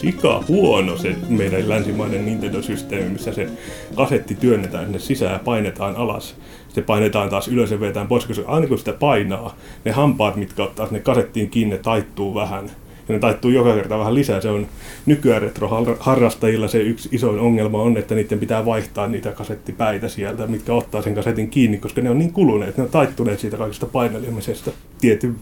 sika 0.00 0.44
huono 0.48 0.96
se 0.96 1.16
meidän 1.28 1.68
länsimainen 1.68 2.24
Nintendo-systeemi, 2.26 3.10
missä 3.10 3.32
se 3.32 3.48
kasetti 3.94 4.34
työnnetään 4.34 4.84
sinne 4.84 4.98
sisään 4.98 5.32
ja 5.32 5.38
painetaan 5.38 5.96
alas. 5.96 6.36
Se 6.68 6.82
painetaan 6.82 7.28
taas 7.28 7.48
ylös 7.48 7.70
ja 7.70 7.80
vetään 7.80 8.08
pois, 8.08 8.26
koska 8.26 8.44
aina 8.46 8.66
kun 8.66 8.78
sitä 8.78 8.92
painaa, 8.92 9.56
ne 9.84 9.92
hampaat, 9.92 10.36
mitkä 10.36 10.62
ottaa 10.62 10.86
sinne 10.86 11.00
kasettiin 11.00 11.50
kiinni, 11.50 11.78
taittuu 11.78 12.34
vähän. 12.34 12.64
Ja 13.08 13.14
ne 13.14 13.18
taittuu 13.18 13.50
joka 13.50 13.74
kerta 13.74 13.98
vähän 13.98 14.14
lisää. 14.14 14.40
Se 14.40 14.48
on 14.48 14.66
nykyään 15.06 15.42
retroharrastajilla 15.42 16.68
se 16.68 16.78
yksi 16.78 17.08
isoin 17.12 17.38
ongelma 17.38 17.82
on, 17.82 17.96
että 17.96 18.14
niiden 18.14 18.38
pitää 18.38 18.64
vaihtaa 18.64 19.08
niitä 19.08 19.32
kasettipäitä 19.32 20.08
sieltä, 20.08 20.46
mitkä 20.46 20.74
ottaa 20.74 21.02
sen 21.02 21.14
kasetin 21.14 21.50
kiinni, 21.50 21.78
koska 21.78 22.00
ne 22.00 22.10
on 22.10 22.18
niin 22.18 22.32
kuluneet, 22.32 22.76
ne 22.76 22.82
on 22.82 22.90
taittuneet 22.90 23.40
siitä 23.40 23.56
kaikesta 23.56 23.86
painelemisesta. 23.86 24.70
Tietty 25.00 25.34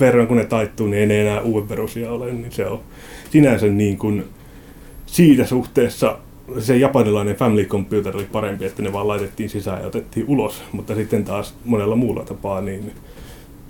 verran 0.00 0.26
kun 0.26 0.36
ne 0.36 0.44
taittuu, 0.44 0.86
niin 0.86 1.00
ei 1.00 1.06
ne 1.06 1.20
enää 1.20 1.40
uuden 1.40 1.78
ole, 2.08 2.32
niin 2.32 2.52
se 2.52 2.66
on 2.66 2.80
sinänsä 3.32 3.66
niin 3.66 3.98
kuin 3.98 4.24
siitä 5.06 5.46
suhteessa 5.46 6.18
se 6.58 6.76
japanilainen 6.76 7.36
Family 7.36 7.64
Computer 7.64 8.16
oli 8.16 8.24
parempi, 8.32 8.64
että 8.64 8.82
ne 8.82 8.92
vaan 8.92 9.08
laitettiin 9.08 9.50
sisään 9.50 9.80
ja 9.80 9.86
otettiin 9.86 10.26
ulos, 10.28 10.62
mutta 10.72 10.94
sitten 10.94 11.24
taas 11.24 11.54
monella 11.64 11.96
muulla 11.96 12.24
tapaa, 12.24 12.60
niin 12.60 12.92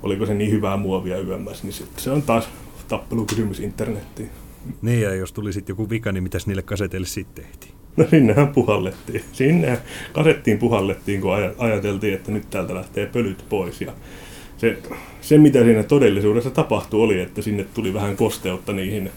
oliko 0.02 0.26
se 0.26 0.35
niin 0.35 0.50
hyvää 0.50 0.76
muovia 0.76 1.21
yömmässä, 1.21 1.64
niin 1.66 1.75
se 1.97 2.11
on 2.11 2.23
taas 2.23 2.49
tappelukysymys 2.88 3.61
internettiin. 3.61 4.31
Niin, 4.83 5.00
ja 5.00 5.14
jos 5.14 5.33
tuli 5.33 5.52
sitten 5.52 5.73
joku 5.73 5.90
vika, 5.90 6.12
niin 6.12 6.23
mitäs 6.23 6.47
niille 6.47 6.62
kaseteille 6.62 7.07
sitten 7.07 7.45
tehtiin? 7.45 7.73
No 7.97 8.07
sinnehän 8.11 8.49
puhallettiin. 8.49 9.25
Sinne 9.33 9.78
kasettiin 10.12 10.59
puhallettiin, 10.59 11.21
kun 11.21 11.33
ajateltiin, 11.59 12.14
että 12.14 12.33
nyt 12.33 12.50
täältä 12.50 12.75
lähtee 12.75 13.07
pölyt 13.07 13.45
pois. 13.49 13.81
Ja 13.81 13.92
se, 14.59 14.78
se, 15.21 15.38
mitä 15.38 15.64
siinä 15.64 15.83
todellisuudessa 15.83 16.50
tapahtui, 16.50 17.00
oli, 17.00 17.21
että 17.21 17.42
sinne 17.42 17.66
tuli 17.75 17.95
vähän 17.95 18.16
kosteutta 18.16 18.73
niihin 18.73 19.11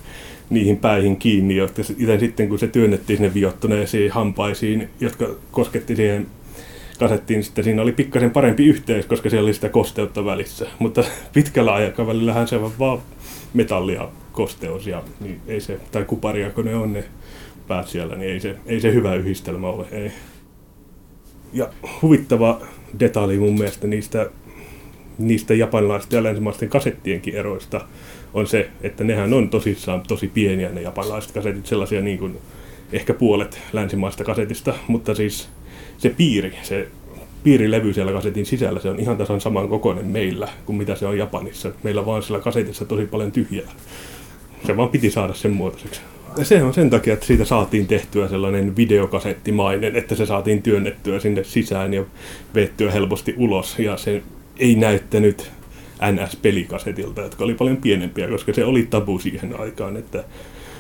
niihin 0.50 0.78
päihin 0.78 1.18
kiinni, 1.18 1.56
jotka 1.56 1.84
sitten 2.20 2.50
kun 2.50 2.60
se 2.60 2.68
työnnettiin 2.68 3.18
sinne 3.18 3.34
viottuneisiin 3.34 4.12
hampaisiin, 4.12 4.90
jotka 5.00 5.28
kosketti 5.52 5.96
siihen 5.96 6.28
kasettiin, 7.00 7.44
sitten 7.44 7.64
siinä 7.64 7.82
oli 7.82 7.92
pikkasen 7.92 8.32
parempi 8.32 8.66
yhteys, 8.66 9.06
koska 9.06 9.30
siellä 9.30 9.46
oli 9.46 9.54
sitä 9.54 9.70
kosteutta 9.70 10.26
välissä. 10.26 10.68
Mutta 10.80 11.04
pitkällä 11.34 11.74
aikavälillähän 11.74 12.48
se 12.48 12.56
on 12.56 12.72
vaan 12.80 13.00
metallia 13.54 14.10
kosteus, 14.32 14.88
ja 14.88 15.04
niin 15.20 15.42
ei 15.48 15.62
se, 15.62 15.80
tai 15.92 16.04
kuparia 16.04 16.50
kun 16.50 16.66
ne 16.66 16.76
on 16.76 16.94
ne 16.94 17.04
päät 17.68 17.88
siellä, 17.88 18.16
niin 18.16 18.32
ei 18.32 18.40
se, 18.40 18.56
ei 18.66 18.80
se 18.80 18.94
hyvä 18.94 19.16
yhdistelmä 19.16 19.68
ole. 19.68 19.86
Ei. 19.92 20.12
Ja 21.54 21.70
huvittava 22.02 22.62
detalji 23.00 23.40
mun 23.40 23.54
mielestä 23.54 23.88
niistä, 23.88 24.30
niistä 25.18 25.54
japanilaisten 25.54 26.18
ja 26.18 26.24
länsimaisten 26.24 26.70
kasettienkin 26.70 27.36
eroista 27.36 27.88
on 28.36 28.48
se, 28.48 28.70
että 28.82 29.04
nehän 29.04 29.34
on 29.34 29.50
tosissaan 29.50 30.04
tosi 30.08 30.28
pieniä 30.28 30.70
ne 30.70 30.82
japanilaiset 30.82 31.32
kasetit, 31.32 31.66
sellaisia 31.66 32.02
niin 32.02 32.20
kuin 32.20 32.38
ehkä 32.94 33.14
puolet 33.14 33.60
länsimaista 33.74 34.24
kasetista, 34.24 34.74
mutta 34.88 35.16
siis 35.16 35.50
se 35.98 36.10
piiri, 36.10 36.58
se 36.64 36.88
piirilevy 37.44 37.94
siellä 37.94 38.12
kasetin 38.12 38.46
sisällä, 38.46 38.80
se 38.80 38.90
on 38.90 39.00
ihan 39.00 39.18
tasan 39.18 39.42
saman 39.42 39.70
kokoinen 39.70 40.06
meillä 40.06 40.48
kuin 40.66 40.76
mitä 40.76 40.96
se 40.96 41.06
on 41.06 41.18
Japanissa. 41.18 41.72
Meillä 41.84 42.06
vaan 42.06 42.24
siellä 42.24 42.44
kasetissa 42.44 42.86
tosi 42.86 43.06
paljon 43.06 43.32
tyhjää. 43.32 43.72
Se 44.68 44.78
vaan 44.78 44.90
piti 44.90 45.12
saada 45.12 45.34
sen 45.34 45.52
muotoiseksi. 45.52 46.02
Ja 46.38 46.46
se 46.46 46.64
on 46.64 46.74
sen 46.74 46.90
takia, 46.90 47.14
että 47.14 47.26
siitä 47.26 47.46
saatiin 47.46 47.88
tehtyä 47.88 48.28
sellainen 48.28 48.76
videokasettimainen, 48.76 49.96
että 49.96 50.16
se 50.16 50.26
saatiin 50.26 50.62
työnnettyä 50.62 51.20
sinne 51.20 51.44
sisään 51.44 51.94
ja 51.94 52.04
vettyä 52.56 52.92
helposti 52.92 53.36
ulos. 53.38 53.80
Ja 53.80 53.98
se 53.98 54.24
ei 54.58 54.76
näyttänyt 54.76 55.52
NS-pelikasetilta, 56.02 57.22
jotka 57.22 57.44
oli 57.44 57.54
paljon 57.54 57.78
pienempiä, 57.78 58.28
koska 58.28 58.54
se 58.54 58.66
oli 58.66 58.88
tabu 58.90 59.20
siihen 59.20 59.60
aikaan, 59.60 59.98
että 59.98 60.24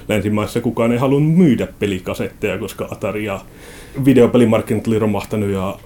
länsimaissa 0.07 0.61
kukaan 0.61 0.91
ei 0.91 0.97
halunnut 0.97 1.37
myydä 1.37 1.67
pelikasetteja, 1.79 2.57
koska 2.57 2.87
Atari 2.91 3.25
ja 3.25 3.39
videopelimarkkinat 4.05 4.87
oli 4.87 4.99
romahtanut 4.99 5.49
ja 5.49 5.77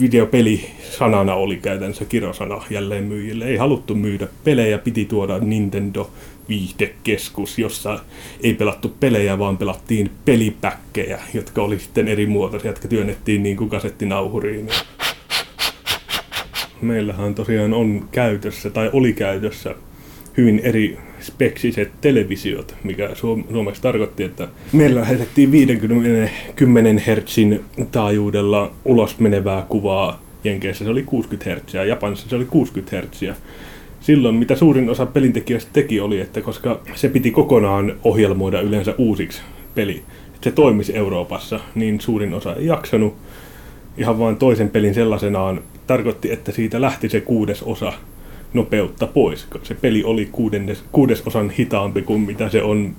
videopeli 0.00 0.66
sanana 0.90 1.34
oli 1.34 1.56
käytännössä 1.56 2.04
kirosana 2.04 2.62
jälleen 2.70 3.04
myyjille. 3.04 3.44
Ei 3.44 3.56
haluttu 3.56 3.94
myydä 3.94 4.28
pelejä, 4.44 4.78
piti 4.78 5.04
tuoda 5.04 5.38
Nintendo 5.38 6.10
viihdekeskus, 6.48 7.58
jossa 7.58 7.98
ei 8.42 8.54
pelattu 8.54 8.94
pelejä, 9.00 9.38
vaan 9.38 9.58
pelattiin 9.58 10.10
pelipäkkejä, 10.24 11.20
jotka 11.34 11.62
oli 11.62 11.78
sitten 11.78 12.08
eri 12.08 12.26
muotoisia, 12.26 12.70
jotka 12.70 12.88
työnnettiin 12.88 13.42
niin 13.42 13.56
kuin 13.56 13.70
kasettinauhuriin 13.70 14.68
meillähän 16.82 17.34
tosiaan 17.34 17.74
on 17.74 18.08
käytössä 18.12 18.70
tai 18.70 18.90
oli 18.92 19.12
käytössä 19.12 19.74
hyvin 20.36 20.60
eri 20.64 20.98
speksiset 21.20 21.90
televisiot, 22.00 22.74
mikä 22.84 23.10
suomeksi 23.50 23.82
tarkoitti, 23.82 24.24
että 24.24 24.48
meillä 24.72 25.00
lähetettiin 25.00 25.52
50 25.52 27.02
Hz 27.02 27.36
taajuudella 27.92 28.72
ulos 28.84 29.18
menevää 29.18 29.66
kuvaa. 29.68 30.22
Jenkeissä 30.44 30.84
se 30.84 30.90
oli 30.90 31.02
60 31.02 31.54
Hz 31.54 31.74
ja 31.74 31.84
Japanissa 31.84 32.28
se 32.28 32.36
oli 32.36 32.44
60 32.44 33.02
Hz. 33.02 33.22
Silloin 34.00 34.34
mitä 34.34 34.56
suurin 34.56 34.90
osa 34.90 35.06
pelintekijöistä 35.06 35.70
teki 35.72 36.00
oli, 36.00 36.20
että 36.20 36.40
koska 36.40 36.80
se 36.94 37.08
piti 37.08 37.30
kokonaan 37.30 37.94
ohjelmoida 38.04 38.60
yleensä 38.60 38.94
uusiksi 38.98 39.42
peli, 39.74 40.02
että 40.34 40.44
se 40.44 40.50
toimisi 40.50 40.96
Euroopassa, 40.96 41.60
niin 41.74 42.00
suurin 42.00 42.34
osa 42.34 42.54
ei 42.54 42.66
jaksanut 42.66 43.14
ihan 43.96 44.18
vain 44.18 44.36
toisen 44.36 44.70
pelin 44.70 44.94
sellaisenaan 44.94 45.60
tarkoitti, 45.86 46.32
että 46.32 46.52
siitä 46.52 46.80
lähti 46.80 47.08
se 47.08 47.20
kuudes 47.20 47.62
osa 47.62 47.92
nopeutta 48.54 49.06
pois. 49.06 49.46
Se 49.62 49.74
peli 49.74 50.04
oli 50.04 50.28
kuudennes, 50.32 50.84
kuudesosan 50.92 51.50
hitaampi 51.50 52.02
kuin 52.02 52.20
mitä 52.20 52.48
se 52.48 52.62
on, 52.62 52.96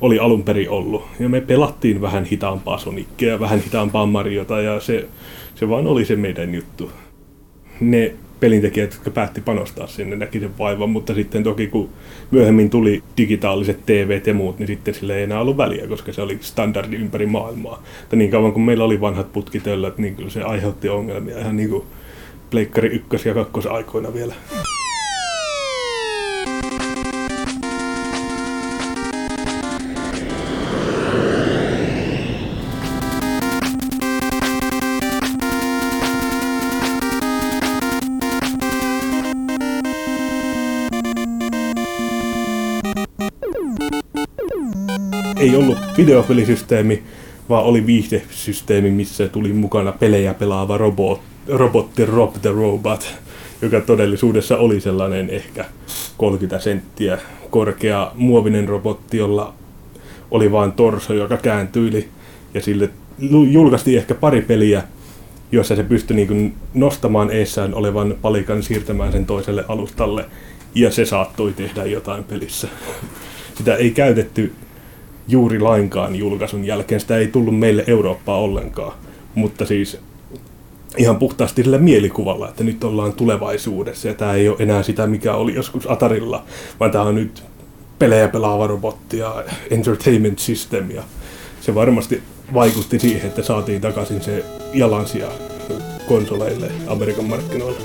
oli 0.00 0.18
alun 0.18 0.42
perin 0.42 0.70
ollut. 0.70 1.04
Ja 1.20 1.28
me 1.28 1.40
pelattiin 1.40 2.00
vähän 2.00 2.24
hitaampaa 2.24 2.78
Sonicia, 2.78 3.40
vähän 3.40 3.60
hitaampaa 3.60 4.06
Mariota 4.06 4.60
ja 4.60 4.80
se, 4.80 5.08
se 5.54 5.68
vaan 5.68 5.86
oli 5.86 6.04
se 6.04 6.16
meidän 6.16 6.54
juttu. 6.54 6.90
Ne 7.80 8.14
pelintekijät, 8.40 8.92
jotka 8.92 9.10
päätti 9.10 9.40
panostaa 9.40 9.86
sinne, 9.86 10.16
näki 10.16 10.40
sen 10.40 10.58
vaivan, 10.58 10.90
mutta 10.90 11.14
sitten 11.14 11.42
toki 11.42 11.66
kun 11.66 11.88
myöhemmin 12.30 12.70
tuli 12.70 13.02
digitaaliset 13.16 13.86
TV 13.86 14.20
ja 14.26 14.34
muut, 14.34 14.58
niin 14.58 14.66
sitten 14.66 14.94
sille 14.94 15.16
ei 15.16 15.22
enää 15.22 15.40
ollut 15.40 15.56
väliä, 15.56 15.86
koska 15.86 16.12
se 16.12 16.22
oli 16.22 16.38
standardi 16.40 16.96
ympäri 16.96 17.26
maailmaa. 17.26 17.82
Mutta 18.00 18.16
niin 18.16 18.30
kauan 18.30 18.52
kuin 18.52 18.64
meillä 18.64 18.84
oli 18.84 19.00
vanhat 19.00 19.32
putkitöllät, 19.32 19.98
niin 19.98 20.16
kyllä 20.16 20.30
se 20.30 20.42
aiheutti 20.42 20.88
ongelmia 20.88 21.38
ihan 21.38 21.56
niin 21.56 21.68
kuin 21.68 21.84
Pleikkari 22.54 22.88
ykkös- 22.88 23.26
ja 23.26 23.34
kakkosaikoina 23.34 24.14
vielä. 24.14 24.34
ei 45.36 45.56
ollut 45.56 45.78
videopelisysteemi, 45.96 47.02
vaan 47.48 47.64
oli 47.64 47.86
viihdesysteemi, 47.86 48.90
missä 48.90 49.28
tuli 49.28 49.52
mukana 49.52 49.92
pelejä 49.92 50.34
pelaava 50.34 50.78
robot, 50.78 51.33
robotti 51.48 52.06
Rob 52.06 52.34
the 52.42 52.50
Robot, 52.52 53.14
joka 53.62 53.80
todellisuudessa 53.80 54.56
oli 54.56 54.80
sellainen 54.80 55.30
ehkä 55.30 55.64
30 56.16 56.58
senttiä 56.58 57.18
korkea 57.50 58.12
muovinen 58.14 58.68
robotti, 58.68 59.16
jolla 59.16 59.54
oli 60.30 60.52
vain 60.52 60.72
torso, 60.72 61.14
joka 61.14 61.36
kääntyi 61.36 62.08
ja 62.54 62.60
sille 62.60 62.90
julkaistiin 63.50 63.98
ehkä 63.98 64.14
pari 64.14 64.42
peliä, 64.42 64.82
jossa 65.52 65.76
se 65.76 65.82
pystyi 65.82 66.16
niin 66.16 66.54
nostamaan 66.74 67.30
eessään 67.30 67.74
olevan 67.74 68.14
palikan 68.22 68.62
siirtämään 68.62 69.12
sen 69.12 69.26
toiselle 69.26 69.64
alustalle 69.68 70.24
ja 70.74 70.90
se 70.90 71.04
saattoi 71.04 71.52
tehdä 71.52 71.84
jotain 71.84 72.24
pelissä. 72.24 72.68
Sitä 73.58 73.74
ei 73.74 73.90
käytetty 73.90 74.52
juuri 75.28 75.60
lainkaan 75.60 76.16
julkaisun 76.16 76.64
jälkeen, 76.64 77.00
sitä 77.00 77.16
ei 77.16 77.28
tullut 77.28 77.58
meille 77.58 77.84
Eurooppaa 77.86 78.38
ollenkaan, 78.38 78.92
mutta 79.34 79.66
siis 79.66 80.00
ihan 80.96 81.16
puhtaasti 81.16 81.62
sillä 81.62 81.78
mielikuvalla, 81.78 82.48
että 82.48 82.64
nyt 82.64 82.84
ollaan 82.84 83.12
tulevaisuudessa 83.12 84.08
ja 84.08 84.14
tämä 84.14 84.32
ei 84.32 84.48
ole 84.48 84.56
enää 84.60 84.82
sitä, 84.82 85.06
mikä 85.06 85.34
oli 85.34 85.54
joskus 85.54 85.90
Atarilla, 85.90 86.44
vaan 86.80 86.90
tämä 86.90 87.04
on 87.04 87.14
nyt 87.14 87.42
pelejä 87.98 88.28
pelaava 88.28 88.66
robotti 88.66 89.18
ja 89.18 89.44
entertainment 89.70 90.38
system 90.38 90.90
ja 90.90 91.02
se 91.60 91.74
varmasti 91.74 92.22
vaikutti 92.54 92.98
siihen, 92.98 93.26
että 93.26 93.42
saatiin 93.42 93.80
takaisin 93.80 94.22
se 94.22 94.44
jalansija 94.74 95.28
konsoleille 96.08 96.72
Amerikan 96.86 97.24
markkinoilla. 97.24 97.80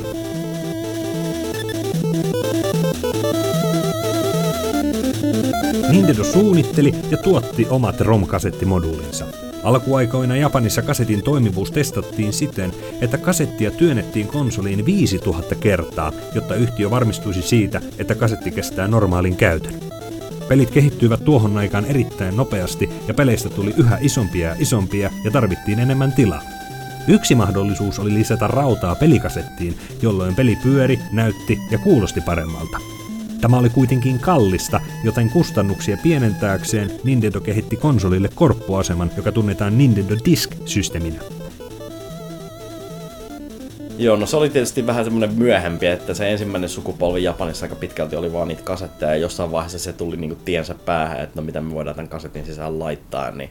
Nintendo 5.92 6.24
suunnitteli 6.24 6.94
ja 7.12 7.18
tuotti 7.18 7.68
omat 7.70 8.02
ROM-kasettimoduulinsa. 8.02 9.49
Alkuaikoina 9.64 10.36
Japanissa 10.36 10.82
kasetin 10.82 11.24
toimivuus 11.24 11.72
testattiin 11.72 12.34
siten, 12.34 12.72
että 13.02 13.18
kasettia 13.18 13.72
työnnettiin 13.72 14.28
konsoliin 14.28 14.86
5000 14.86 15.56
kertaa, 15.56 16.12
jotta 16.36 16.56
yhtiö 16.56 16.90
varmistuisi 16.90 17.42
siitä, 17.42 17.82
että 17.98 18.16
kasetti 18.16 18.52
kestää 18.52 18.88
normaalin 18.88 19.36
käytön. 19.36 19.74
Pelit 20.48 20.72
kehittyivät 20.72 21.26
tuohon 21.26 21.58
aikaan 21.58 21.86
erittäin 21.86 22.38
nopeasti 22.38 22.90
ja 23.08 23.14
peleistä 23.14 23.50
tuli 23.50 23.74
yhä 23.78 23.98
isompia 24.02 24.48
ja 24.50 24.56
isompia 24.60 25.10
ja 25.24 25.32
tarvittiin 25.32 25.80
enemmän 25.80 26.12
tilaa. 26.12 26.42
Yksi 27.08 27.36
mahdollisuus 27.36 28.00
oli 28.00 28.14
lisätä 28.14 28.48
rautaa 28.48 28.96
pelikasettiin, 28.96 29.78
jolloin 30.02 30.36
peli 30.36 30.58
pyöri, 30.64 31.00
näytti 31.12 31.60
ja 31.72 31.78
kuulosti 31.78 32.22
paremmalta. 32.22 32.99
Tämä 33.42 33.58
oli 33.58 33.70
kuitenkin 33.70 34.20
kallista, 34.20 34.82
joten 35.04 35.30
kustannuksia 35.30 35.98
pienentääkseen 36.04 36.92
Nintendo 37.04 37.40
kehitti 37.40 37.76
konsolille 37.76 38.30
korppuaseman, 38.36 39.12
joka 39.18 39.32
tunnetaan 39.32 39.78
Nintendo 39.78 40.16
Disk-systeeminä. 40.26 41.22
Joo, 43.98 44.16
no 44.16 44.26
se 44.26 44.38
oli 44.38 44.50
tietysti 44.50 44.88
vähän 44.88 45.04
semmoinen 45.04 45.34
myöhempi, 45.34 45.86
että 45.86 46.14
se 46.14 46.32
ensimmäinen 46.32 46.70
sukupolvi 46.70 47.24
Japanissa 47.24 47.66
aika 47.66 47.76
pitkälti 47.76 48.16
oli 48.16 48.34
vaan 48.34 48.48
niitä 48.48 48.64
kasetteja, 48.64 49.12
ja 49.12 49.18
jossain 49.18 49.52
vaiheessa 49.52 49.80
se 49.80 49.94
tuli 49.94 50.18
niinku 50.18 50.38
tiensä 50.46 50.76
päähän, 50.86 51.20
että 51.20 51.42
no 51.42 51.46
mitä 51.46 51.62
me 51.62 51.74
voidaan 51.74 51.96
tämän 51.96 52.10
kasetin 52.10 52.46
sisään 52.46 52.80
laittaa, 52.80 53.32
niin 53.32 53.50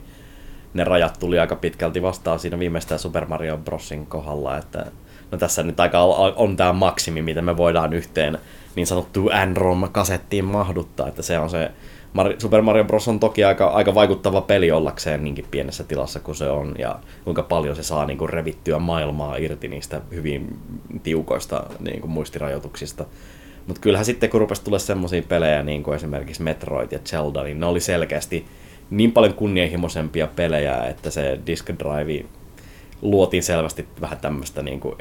ne 0.74 0.84
rajat 0.84 1.18
tuli 1.20 1.38
aika 1.38 1.56
pitkälti 1.56 2.02
vastaan 2.02 2.38
siinä 2.38 2.58
viimeistään 2.58 2.98
Super 2.98 3.26
Mario 3.26 3.56
Brosin 3.56 4.06
kohdalla, 4.06 4.58
että 4.58 4.86
no 5.32 5.38
tässä 5.38 5.62
nyt 5.62 5.80
aika 5.80 6.02
on 6.36 6.56
tämä 6.56 6.72
maksimi, 6.72 7.22
mitä 7.22 7.42
me 7.42 7.56
voidaan 7.56 7.92
yhteen 7.92 8.38
niin 8.74 8.86
sanottuun 8.86 9.30
NROM-kasettiin 9.46 10.44
mahduttaa, 10.44 11.08
että 11.08 11.22
se 11.22 11.38
on 11.38 11.50
se 11.50 11.70
Super 12.38 12.62
Mario 12.62 12.84
Bros. 12.84 13.08
on 13.08 13.20
toki 13.20 13.44
aika, 13.44 13.66
aika 13.66 13.94
vaikuttava 13.94 14.40
peli 14.40 14.70
ollakseen 14.70 15.24
niinkin 15.24 15.44
pienessä 15.50 15.84
tilassa 15.84 16.20
kuin 16.20 16.34
se 16.34 16.50
on, 16.50 16.74
ja 16.78 16.98
kuinka 17.24 17.42
paljon 17.42 17.76
se 17.76 17.82
saa 17.82 18.06
niin 18.06 18.18
kuin, 18.18 18.30
revittyä 18.30 18.78
maailmaa 18.78 19.36
irti 19.36 19.68
niistä 19.68 20.00
hyvin 20.14 20.58
tiukoista 21.02 21.64
niin 21.80 22.00
kuin, 22.00 22.10
muistirajoituksista. 22.10 23.04
Mutta 23.66 23.80
kyllähän 23.80 24.04
sitten, 24.04 24.30
kun 24.30 24.40
rupesi 24.40 24.64
tulla 24.64 24.78
semmoisia 24.78 25.22
pelejä, 25.22 25.62
niin 25.62 25.82
kuin 25.82 25.96
esimerkiksi 25.96 26.42
Metroid 26.42 26.92
ja 26.92 26.98
Zelda, 26.98 27.42
niin 27.42 27.60
ne 27.60 27.66
oli 27.66 27.80
selkeästi 27.80 28.46
niin 28.90 29.12
paljon 29.12 29.34
kunnianhimoisempia 29.34 30.26
pelejä, 30.26 30.84
että 30.84 31.10
se 31.10 31.38
Disk 31.46 31.68
Drive 31.68 32.24
luotiin 33.02 33.42
selvästi 33.42 33.88
vähän 34.00 34.18
tämmöistä 34.18 34.62
niin 34.62 34.80
kuin, 34.80 34.94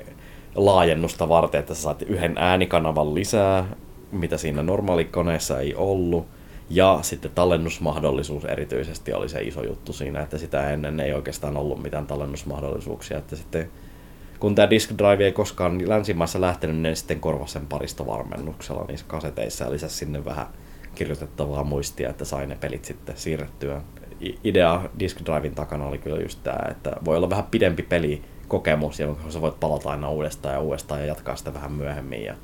laajennusta 0.58 1.30
varten, 1.30 1.60
että 1.60 1.76
sä 1.76 1.82
saat 1.82 2.02
yhden 2.02 2.38
äänikanavan 2.38 3.16
lisää, 3.16 3.66
mitä 4.12 4.38
siinä 4.38 4.64
normaalikoneessa 4.64 5.60
ei 5.60 5.76
ollut. 5.76 6.28
Ja 6.70 7.00
sitten 7.02 7.32
tallennusmahdollisuus 7.36 8.46
erityisesti 8.46 9.14
oli 9.14 9.30
se 9.30 9.42
iso 9.42 9.64
juttu 9.64 9.94
siinä, 9.94 10.22
että 10.22 10.38
sitä 10.38 10.70
ennen 10.70 11.00
ei 11.00 11.14
oikeastaan 11.14 11.58
ollut 11.58 11.82
mitään 11.82 12.08
tallennusmahdollisuuksia. 12.08 13.18
Että 13.18 13.36
sitten, 13.36 13.70
kun 14.40 14.56
tämä 14.56 14.70
disk 14.70 14.92
drive 14.98 15.26
ei 15.26 15.32
koskaan 15.32 15.90
länsimaissa 15.90 16.42
lähtenyt, 16.42 16.78
niin 16.78 16.96
sitten 16.96 17.20
korvasi 17.20 17.54
sen 17.54 17.68
paristovarmennuksella 17.68 18.86
niissä 18.88 19.06
kaseteissa 19.10 19.64
ja 19.64 19.72
lisäsi 19.72 19.96
sinne 19.96 20.26
vähän 20.26 20.48
kirjoitettavaa 20.96 21.64
muistia, 21.64 22.10
että 22.10 22.26
sai 22.26 22.48
ne 22.48 22.56
pelit 22.56 22.86
sitten 22.86 23.18
siirrettyä. 23.18 23.82
Idea 24.44 24.82
disk 25.00 25.18
drivein 25.26 25.56
takana 25.56 25.86
oli 25.86 25.98
kyllä 25.98 26.22
just 26.22 26.40
tämä, 26.44 26.72
että 26.72 26.92
voi 27.06 27.18
olla 27.18 27.30
vähän 27.30 27.46
pidempi 27.52 27.84
peli 27.84 28.22
kokemus, 28.48 29.00
jonka 29.00 29.32
sä 29.32 29.42
voit 29.42 29.60
palata 29.60 29.90
aina 29.90 30.10
uudestaan 30.10 30.54
ja 30.54 30.62
uudestaan 30.62 31.02
ja 31.02 31.08
jatkaa 31.08 31.36
sitä 31.36 31.54
vähän 31.54 31.72
myöhemmin 31.72 32.24
ja 32.24 32.36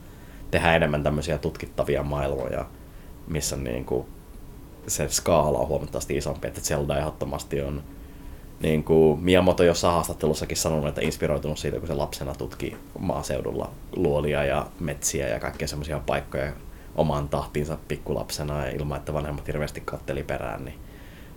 tehdä 0.51 0.75
enemmän 0.75 1.03
tämmöisiä 1.03 1.37
tutkittavia 1.37 2.03
maailmoja, 2.03 2.65
missä 3.27 3.55
niin 3.55 3.85
kuin 3.85 4.05
se 4.87 5.09
skaala 5.09 5.57
on 5.57 5.67
huomattavasti 5.67 6.17
isompi, 6.17 6.47
että 6.47 6.61
Zelda 6.61 6.97
ehdottomasti 6.97 7.61
on 7.61 7.83
niin 8.59 8.83
kuin 8.83 9.19
Miyamoto 9.19 9.63
jossain 9.63 9.93
haastattelussakin 9.93 10.57
sanonut, 10.57 10.87
että 10.87 11.01
inspiroitunut 11.01 11.57
siitä, 11.57 11.79
kun 11.79 11.87
se 11.87 11.93
lapsena 11.93 12.35
tutki 12.35 12.77
maaseudulla 12.99 13.69
luolia 13.95 14.43
ja 14.43 14.67
metsiä 14.79 15.27
ja 15.27 15.39
kaikkea 15.39 15.67
semmoisia 15.67 16.01
paikkoja 16.05 16.53
omaan 16.95 17.29
tahtiinsa 17.29 17.77
pikkulapsena 17.87 18.65
ja 18.65 18.71
ilman, 18.71 18.97
että 18.97 19.13
vanhemmat 19.13 19.47
hirveästi 19.47 19.81
katteli 19.85 20.23
perään, 20.23 20.65
niin 20.65 20.79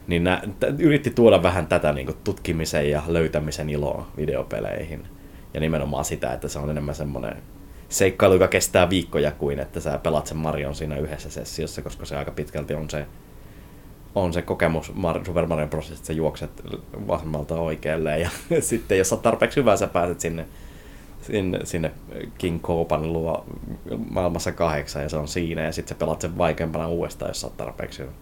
niin 0.07 0.25
nä, 0.25 0.43
t- 0.61 0.81
yritti 0.81 1.11
tuoda 1.11 1.43
vähän 1.43 1.67
tätä 1.67 1.93
niin 1.93 2.07
kuin, 2.07 2.19
tutkimisen 2.25 2.91
ja 2.91 3.03
löytämisen 3.07 3.71
iloa 3.71 4.09
videopeleihin. 4.17 5.03
Ja 5.55 5.61
nimenomaan 5.61 6.05
sitä, 6.05 6.33
että 6.33 6.49
se 6.49 6.59
on 6.59 6.71
enemmän 6.71 6.95
semmoinen 6.95 7.37
seikkailu, 7.89 8.35
joka 8.35 8.49
kestää 8.49 8.91
viikkoja 8.91 9.31
kuin 9.33 9.59
että 9.59 9.81
sä 9.81 9.99
pelat 9.99 10.27
sen 10.27 10.37
Marion 10.37 10.75
siinä 10.75 10.99
yhdessä 10.99 11.31
sessiossa, 11.31 11.83
koska 11.83 12.05
se 12.05 12.17
aika 12.17 12.31
pitkälti 12.31 12.75
on 12.75 12.91
se, 12.91 13.07
on 14.15 14.33
se 14.33 14.43
kokemus 14.43 14.93
Super 15.27 15.47
Mario 15.47 15.67
Bros. 15.67 15.91
että 15.91 16.07
sä 16.07 16.13
juokset 16.13 16.51
vasemmalta 17.07 17.55
oikealle 17.55 18.19
ja 18.19 18.31
sitten 18.61 18.99
jos 18.99 19.09
sä 19.09 19.17
tarpeeksi 19.17 19.61
hyvä, 19.61 19.77
sä 19.77 19.87
pääset 19.87 20.21
sinne, 20.21 20.47
sinne, 21.23 21.61
sinne 21.65 21.93
King 22.39 22.63
Koopan 22.63 23.13
luo 23.13 23.45
maailmassa 24.11 24.53
kahdeksan 24.53 25.03
ja 25.03 25.09
se 25.09 25.17
on 25.17 25.29
siinä 25.29 25.63
ja 25.63 25.73
sitten 25.73 25.97
sä 25.97 25.99
pelat 25.99 26.21
sen 26.21 26.39
vaikeampana 26.39 26.89
uudestaan, 26.89 27.29
jos 27.29 27.41
sä 27.41 27.47
oot 27.47 27.57
tarpeeksi 27.57 28.03
hyvä. 28.03 28.13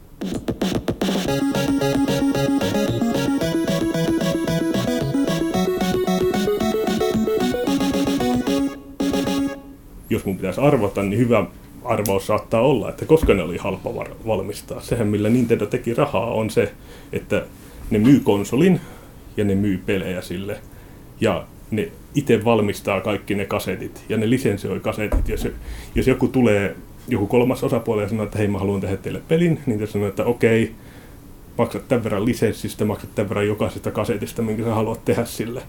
Jos 10.11 10.25
mun 10.25 10.37
pitäisi 10.37 10.61
arvota, 10.61 11.03
niin 11.03 11.19
hyvä 11.19 11.47
arvaus 11.85 12.27
saattaa 12.27 12.61
olla, 12.61 12.91
että 12.91 13.07
koska 13.07 13.35
ne 13.35 13.43
oli 13.43 13.57
halpa 13.57 13.95
valmistaa. 14.27 14.81
Sehän 14.81 15.09
millä 15.09 15.29
Nintendo 15.29 15.67
teki 15.67 15.95
rahaa 15.95 16.31
on 16.31 16.51
se, 16.51 16.73
että 17.13 17.43
ne 17.91 17.99
myy 17.99 18.21
konsolin 18.21 18.81
ja 19.37 19.45
ne 19.45 19.55
myy 19.55 19.83
pelejä 19.87 20.23
sille. 20.23 20.57
Ja 21.21 21.47
ne 21.71 21.89
itse 22.15 22.45
valmistaa 22.45 23.01
kaikki 23.01 23.35
ne 23.35 23.45
kasetit 23.45 24.05
ja 24.09 24.17
ne 24.17 24.31
lisensioi 24.31 24.81
kasetit. 24.81 25.29
Jos, 25.29 25.49
jos 25.95 26.07
joku 26.07 26.29
tulee, 26.29 26.77
joku 27.09 27.27
kolmas 27.27 27.65
osapuoli 27.65 28.03
ja 28.03 28.09
sanoo, 28.09 28.25
että 28.25 28.39
hei 28.39 28.49
mä 28.49 28.59
haluan 28.59 28.81
tehdä 28.81 28.97
teille 28.97 29.23
pelin, 29.29 29.61
niin 29.67 29.79
te 29.79 29.87
sanoo, 29.87 30.09
että 30.09 30.25
okei, 30.25 30.75
maksat 31.59 31.89
tämän 31.89 32.05
verran 32.05 32.25
lisenssistä, 32.25 32.85
maksat 32.85 33.15
tämän 33.15 33.29
verran 33.29 33.47
jokaisesta 33.47 33.91
kasetista, 33.91 34.43
minkä 34.43 34.65
sä 34.65 34.75
haluat 34.75 35.05
tehdä 35.05 35.25
sille. 35.25 35.63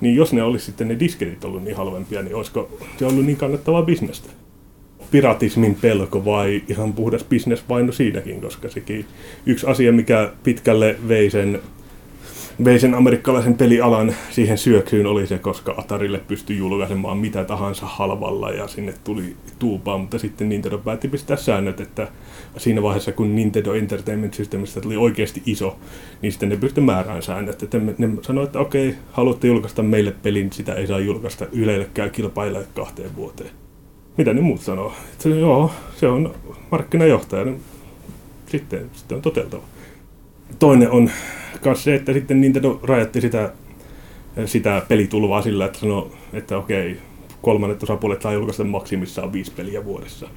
Niin 0.00 0.16
jos 0.16 0.32
ne 0.32 0.42
olisi 0.42 0.66
sitten 0.66 0.88
ne 0.88 0.98
disketit 0.98 1.44
ollut 1.44 1.64
niin 1.64 1.76
halvempia, 1.76 2.22
niin 2.22 2.34
olisiko 2.34 2.78
se 2.98 3.06
ollut 3.06 3.26
niin 3.26 3.36
kannattavaa 3.36 3.82
bisnestä? 3.82 4.28
Piratismin 5.10 5.74
pelko 5.74 6.24
vai 6.24 6.62
ihan 6.68 6.92
puhdas 6.92 7.24
bisnesvaino 7.24 7.92
siinäkin, 7.92 8.40
koska 8.40 8.68
sekin 8.68 9.06
yksi 9.46 9.66
asia, 9.66 9.92
mikä 9.92 10.32
pitkälle 10.42 10.96
vei 11.08 11.30
sen 11.30 11.60
vei 12.64 12.78
sen 12.78 12.94
amerikkalaisen 12.94 13.54
pelialan 13.54 14.14
siihen 14.30 14.58
syöksyyn 14.58 15.06
oli 15.06 15.26
se, 15.26 15.38
koska 15.38 15.74
Atarille 15.76 16.18
pystyi 16.18 16.58
julkaisemaan 16.58 17.18
mitä 17.18 17.44
tahansa 17.44 17.86
halvalla 17.86 18.50
ja 18.50 18.68
sinne 18.68 18.94
tuli 19.04 19.36
tuupaa, 19.58 19.98
mutta 19.98 20.18
sitten 20.18 20.48
Nintendo 20.48 20.78
päätti 20.78 21.08
pistää 21.08 21.36
säännöt, 21.36 21.80
että 21.80 22.08
siinä 22.56 22.82
vaiheessa 22.82 23.12
kun 23.12 23.36
Nintendo 23.36 23.74
Entertainment 23.74 24.34
Systemistä 24.34 24.80
tuli 24.80 24.96
oikeasti 24.96 25.42
iso, 25.46 25.78
niin 26.22 26.32
sitten 26.32 26.48
ne 26.48 26.56
pystyi 26.56 26.84
määrään 26.84 27.22
säännöt, 27.22 27.62
että 27.62 27.78
ne, 27.78 28.08
sanoi, 28.22 28.44
että 28.44 28.58
okei, 28.58 28.94
haluatte 29.12 29.46
julkaista 29.46 29.82
meille 29.82 30.14
pelin, 30.22 30.52
sitä 30.52 30.74
ei 30.74 30.86
saa 30.86 30.98
julkaista 31.00 31.46
Ylellekään 31.52 32.10
kilpailla 32.10 32.60
kahteen 32.74 33.16
vuoteen. 33.16 33.50
Mitä 34.16 34.34
ne 34.34 34.40
muut 34.40 34.60
sanoo? 34.60 34.92
Että 35.12 35.28
joo, 35.28 35.70
se 35.96 36.08
on 36.08 36.34
markkinajohtaja, 36.70 37.46
sitten, 38.46 38.90
sitten 38.92 39.16
on 39.16 39.22
toteltava 39.22 39.77
toinen 40.58 40.90
on 40.90 41.10
myös 41.64 41.84
se, 41.84 41.94
että 41.94 42.12
sitten 42.12 42.40
Nintendo 42.40 42.80
rajatti 42.82 43.20
sitä, 43.20 43.52
sitä 44.44 44.82
pelitulvaa 44.88 45.42
sillä, 45.42 45.64
että 45.66 45.78
sanoi, 45.78 46.10
että 46.32 46.58
okei, 46.58 46.96
kolmannet 47.42 47.82
osapuolet 47.82 48.22
saa 48.22 48.32
julkaista 48.32 48.64
maksimissaan 48.64 49.32
viisi 49.32 49.52
peliä 49.56 49.84
vuodessa. 49.84 50.28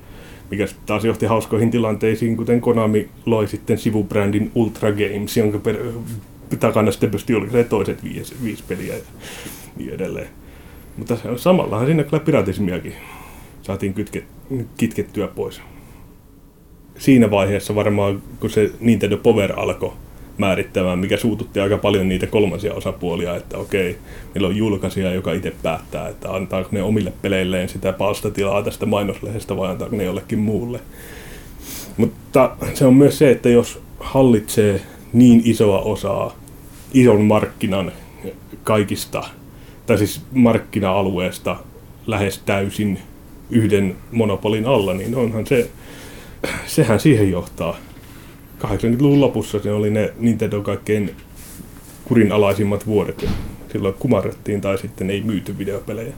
Mikä 0.52 0.66
taas 0.86 1.06
johti 1.06 1.26
hauskoihin 1.26 1.72
tilanteisiin, 1.72 2.38
kuten 2.38 2.62
Konami 2.62 3.10
loi 3.26 3.48
sitten 3.48 3.78
sivubrändin 3.78 4.52
Ultra 4.56 4.92
Games, 4.92 5.38
jonka 5.38 5.60
per, 5.60 5.78
takana 6.60 6.92
sitten 6.92 7.12
pystyi 7.12 7.34
julkaisemaan 7.34 7.70
toiset 7.70 8.04
viisi, 8.04 8.36
viisi 8.44 8.64
peliä 8.68 8.96
ja 8.96 9.04
niin 9.76 9.94
edelleen. 9.94 10.28
Mutta 10.98 11.18
samallahan 11.36 11.86
siinä 11.86 12.04
kyllä 12.04 12.24
piratismiakin 12.24 12.94
saatiin 13.62 13.94
kytke, 13.94 14.24
kitkettyä 14.78 15.28
pois. 15.28 15.62
Siinä 16.98 17.32
vaiheessa 17.32 17.76
varmaan, 17.76 18.22
kun 18.40 18.50
se 18.50 18.72
Nintendo 18.80 19.18
Power 19.18 19.60
alkoi 19.60 19.94
määrittämään, 20.38 21.00
mikä 21.00 21.18
suututti 21.18 21.60
aika 21.60 21.78
paljon 21.78 22.10
niitä 22.10 22.28
kolmansia 22.28 22.74
osapuolia, 22.74 23.36
että 23.36 23.58
okei, 23.58 23.98
meillä 24.36 24.48
on 24.48 24.56
julkaisija, 24.56 25.14
joka 25.14 25.34
itse 25.34 25.54
päättää, 25.64 26.08
että 26.08 26.34
antaako 26.34 26.70
ne 26.72 26.84
omille 26.84 27.14
peleilleen 27.22 27.70
sitä 27.70 27.94
palstatilaa 27.94 28.64
tästä 28.64 28.86
mainoslehdestä 28.86 29.58
vai 29.58 29.70
antaako 29.70 29.96
ne 29.96 30.04
jollekin 30.04 30.40
muulle. 30.40 30.80
Mutta 31.98 32.52
se 32.74 32.86
on 32.86 32.94
myös 32.94 33.18
se, 33.18 33.32
että 33.32 33.50
jos 33.50 33.82
hallitsee 34.00 34.82
niin 35.14 35.42
isoa 35.46 35.80
osaa 35.80 36.36
ison 36.94 37.22
markkinan 37.22 37.92
kaikista, 38.64 39.24
tai 39.86 39.98
siis 39.98 40.22
markkina-alueesta 40.32 41.56
lähes 42.08 42.42
täysin 42.46 43.00
yhden 43.50 43.96
monopolin 44.12 44.66
alla, 44.66 44.94
niin 44.94 45.16
onhan 45.16 45.48
se, 45.48 45.70
sehän 46.66 47.00
siihen 47.00 47.32
johtaa. 47.32 47.78
80-luvun 48.60 49.22
lopussa 49.22 49.60
se 49.60 49.72
oli 49.72 49.90
ne 49.90 50.14
Nintendo 50.20 50.62
kaikkein 50.62 51.16
kurinalaisimmat 52.06 52.88
vuodet. 52.88 53.26
Silloin 53.72 53.94
kumarrettiin 53.94 54.62
tai 54.62 54.78
sitten 54.78 55.10
ei 55.10 55.22
myyty 55.22 55.58
videopelejä. 55.58 56.14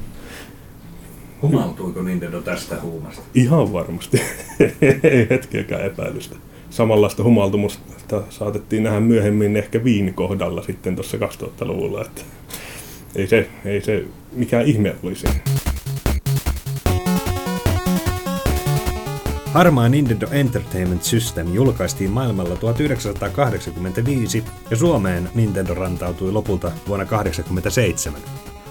Humaltuiko 1.41 2.01
Nintendo 2.01 2.41
tästä 2.41 2.81
huumasta? 2.81 3.21
Ihan 3.33 3.73
varmasti. 3.73 4.21
ei 5.03 5.27
hetkeäkään 5.29 5.85
epäilystä. 5.85 6.35
Samanlaista 6.69 7.23
humaltumusta 7.23 8.23
saatettiin 8.29 8.83
nähdä 8.83 8.99
myöhemmin 8.99 9.57
ehkä 9.57 9.83
viin 9.83 10.13
kohdalla 10.13 10.61
sitten 10.61 10.95
tuossa 10.95 11.17
2000-luvulla. 11.17 12.01
Että 12.01 12.21
ei 13.15 13.27
se, 13.27 13.49
ei 13.65 13.81
se 13.81 14.05
mikään 14.31 14.65
ihme 14.65 14.95
olisi. 15.03 15.27
Harmaa 19.53 19.89
Nintendo 19.89 20.27
Entertainment 20.31 21.03
System 21.03 21.53
julkaistiin 21.53 22.11
maailmalla 22.11 22.55
1985 22.55 24.43
ja 24.69 24.77
Suomeen 24.77 25.29
Nintendo 25.35 25.73
rantautui 25.73 26.31
lopulta 26.31 26.71
vuonna 26.87 27.05
1987. 27.05 28.21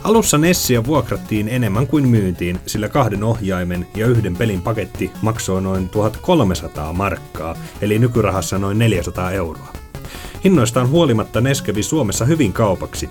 Alussa 0.04 0.38
Nessia 0.38 0.84
vuokrattiin 0.84 1.48
enemmän 1.48 1.86
kuin 1.86 2.08
myyntiin, 2.08 2.60
sillä 2.66 2.88
kahden 2.88 3.24
ohjaimen 3.24 3.86
ja 3.94 4.06
yhden 4.06 4.36
pelin 4.36 4.62
paketti 4.62 5.10
maksoi 5.22 5.62
noin 5.62 5.88
1300 5.88 6.92
markkaa, 6.92 7.56
eli 7.80 7.98
nykyrahassa 7.98 8.58
noin 8.58 8.78
400 8.78 9.30
euroa. 9.32 9.72
Hinnoistaan 10.44 10.88
huolimatta 10.88 11.40
NES 11.40 11.62
kävi 11.62 11.82
Suomessa 11.82 12.24
hyvin 12.24 12.52
kaupaksi. 12.52 13.10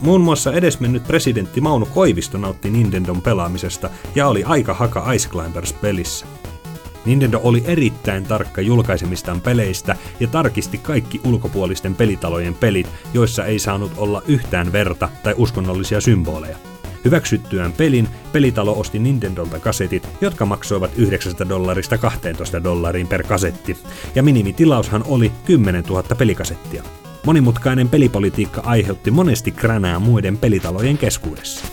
Muun 0.00 0.20
muassa 0.20 0.52
edesmennyt 0.52 1.06
presidentti 1.06 1.60
Mauno 1.60 1.86
Koivisto 1.86 2.38
nautti 2.38 2.70
Nintendon 2.70 3.22
pelaamisesta 3.22 3.90
ja 4.14 4.28
oli 4.28 4.44
aika 4.44 4.74
haka 4.74 5.12
Ice 5.12 5.28
Climbers 5.28 5.72
pelissä. 5.72 6.26
Nintendo 7.06 7.40
oli 7.42 7.62
erittäin 7.66 8.24
tarkka 8.24 8.60
julkaisemistaan 8.60 9.40
peleistä 9.40 9.96
ja 10.20 10.28
tarkisti 10.28 10.78
kaikki 10.78 11.20
ulkopuolisten 11.24 11.94
pelitalojen 11.94 12.54
pelit, 12.54 12.88
joissa 13.14 13.44
ei 13.44 13.58
saanut 13.58 13.92
olla 13.96 14.22
yhtään 14.26 14.72
verta 14.72 15.08
tai 15.22 15.34
uskonnollisia 15.36 16.00
symboleja. 16.00 16.56
Hyväksyttyään 17.04 17.72
pelin, 17.72 18.08
pelitalo 18.32 18.80
osti 18.80 18.98
Nintendolta 18.98 19.58
kasetit, 19.58 20.08
jotka 20.20 20.46
maksoivat 20.46 20.90
9 20.96 21.32
dollarista 21.48 21.98
12 21.98 22.64
dollariin 22.64 23.06
per 23.06 23.22
kasetti, 23.22 23.76
ja 24.14 24.22
minimitilaushan 24.22 25.04
oli 25.06 25.32
10 25.44 25.84
000 25.84 26.02
pelikasettia. 26.18 26.82
Monimutkainen 27.26 27.88
pelipolitiikka 27.88 28.62
aiheutti 28.64 29.10
monesti 29.10 29.50
kränää 29.50 29.98
muiden 29.98 30.38
pelitalojen 30.38 30.98
keskuudessa 30.98 31.66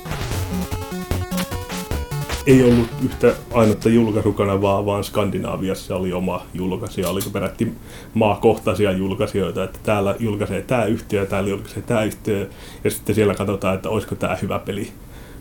ei 2.50 2.64
ollut 2.64 2.88
yhtä 3.06 3.34
ainutta 3.52 3.90
julkaisukanavaa, 3.90 4.86
vaan 4.86 5.04
Skandinaaviassa 5.04 5.96
oli 5.96 6.14
oma 6.14 6.46
julkaisija. 6.54 7.10
Oliko 7.10 7.30
peräti 7.30 7.74
maakohtaisia 8.14 8.92
julkaisijoita, 8.92 9.64
että 9.64 9.80
täällä 9.84 10.16
julkaisee 10.20 10.62
tämä 10.62 10.86
yhtiö, 10.86 11.26
täällä 11.26 11.50
julkaisee 11.50 11.82
tämä 11.82 12.04
yhtiö, 12.04 12.50
ja 12.84 12.92
sitten 12.92 13.16
siellä 13.16 13.36
katsotaan, 13.36 13.76
että 13.76 13.90
olisiko 13.90 14.16
tämä 14.16 14.38
hyvä 14.42 14.60
peli 14.60 14.92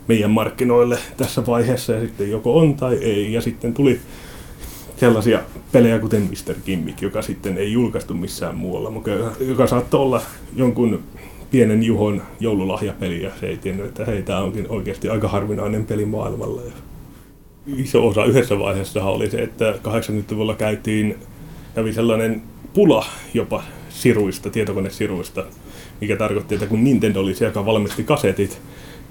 meidän 0.07 0.31
markkinoille 0.31 0.97
tässä 1.17 1.45
vaiheessa, 1.45 1.93
ja 1.93 2.01
sitten 2.01 2.31
joko 2.31 2.57
on 2.57 2.73
tai 2.73 2.95
ei. 2.95 3.33
Ja 3.33 3.41
sitten 3.41 3.73
tuli 3.73 3.99
sellaisia 4.97 5.39
pelejä 5.71 5.99
kuten 5.99 6.21
Mr. 6.21 6.55
Gimmick, 6.65 7.01
joka 7.01 7.21
sitten 7.21 7.57
ei 7.57 7.71
julkaistu 7.71 8.13
missään 8.13 8.55
muualla, 8.55 8.89
mutta 8.89 9.09
joka 9.39 9.67
saattoi 9.67 10.01
olla 10.01 10.21
jonkun 10.55 11.03
pienen 11.51 11.83
Juhon 11.83 12.21
joululahjapeli 12.39 13.23
ja 13.23 13.31
se 13.39 13.47
ei 13.47 13.57
tiennyt, 13.57 13.85
että 13.85 14.05
hei, 14.05 14.23
tämä 14.23 14.39
onkin 14.39 14.65
oikeasti 14.69 15.09
aika 15.09 15.27
harvinainen 15.27 15.85
peli 15.85 16.05
maailmalla. 16.05 16.61
Iso 17.67 18.07
osa 18.07 18.25
yhdessä 18.25 18.59
vaiheessa 18.59 19.03
oli 19.03 19.29
se, 19.29 19.37
että 19.37 19.71
80-luvulla 19.71 20.55
käytiin, 20.55 21.15
kävi 21.75 21.93
sellainen 21.93 22.41
pula 22.73 23.05
jopa 23.33 23.63
siruista, 23.89 24.49
tietokonesiruista, 24.49 25.43
mikä 26.01 26.15
tarkoitti, 26.15 26.55
että 26.55 26.67
kun 26.67 26.83
Nintendo 26.83 27.19
oli 27.19 27.35
se, 27.35 27.45
joka 27.45 27.65
valmisti 27.65 28.03
kasetit, 28.03 28.61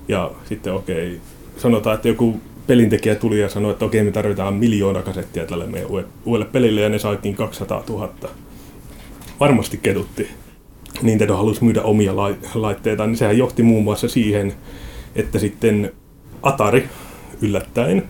ja 0.08 0.30
sitten 0.44 0.72
okei, 0.72 1.06
okay, 1.06 1.18
sanotaan, 1.56 1.94
että 1.94 2.08
joku 2.08 2.40
pelintekijä 2.66 3.14
tuli 3.14 3.40
ja 3.40 3.48
sanoi, 3.48 3.72
että 3.72 3.84
okei, 3.84 4.00
okay, 4.00 4.10
me 4.10 4.12
tarvitaan 4.12 4.54
miljoona 4.54 5.02
kasettia 5.02 5.46
tälle 5.46 5.66
meidän 5.66 5.90
uudelle 6.24 6.50
pelille, 6.52 6.80
ja 6.80 6.88
ne 6.88 6.98
saatiin 6.98 7.34
200 7.34 7.84
000. 7.88 8.10
Varmasti 9.40 9.80
kedutti. 9.82 10.28
Nintendo 11.02 11.36
halusi 11.36 11.64
myydä 11.64 11.82
omia 11.82 12.16
laitteita, 12.54 13.06
niin 13.06 13.16
sehän 13.16 13.38
johti 13.38 13.62
muun 13.62 13.84
muassa 13.84 14.08
siihen, 14.08 14.54
että 15.16 15.38
sitten 15.38 15.92
Atari 16.42 16.88
yllättäen 17.42 18.02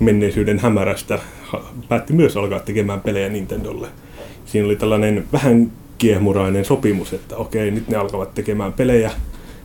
menneisyyden 0.00 0.58
hämärästä 0.58 1.18
päätti 1.88 2.12
myös 2.12 2.36
alkaa 2.36 2.60
tekemään 2.60 3.00
pelejä 3.00 3.28
Nintendolle. 3.28 3.88
Siinä 4.46 4.66
oli 4.66 4.76
tällainen 4.76 5.24
vähän 5.32 5.72
kiehmurainen 5.98 6.64
sopimus, 6.64 7.12
että 7.12 7.36
okei, 7.36 7.70
nyt 7.70 7.88
ne 7.88 7.96
alkavat 7.96 8.34
tekemään 8.34 8.72
pelejä, 8.72 9.10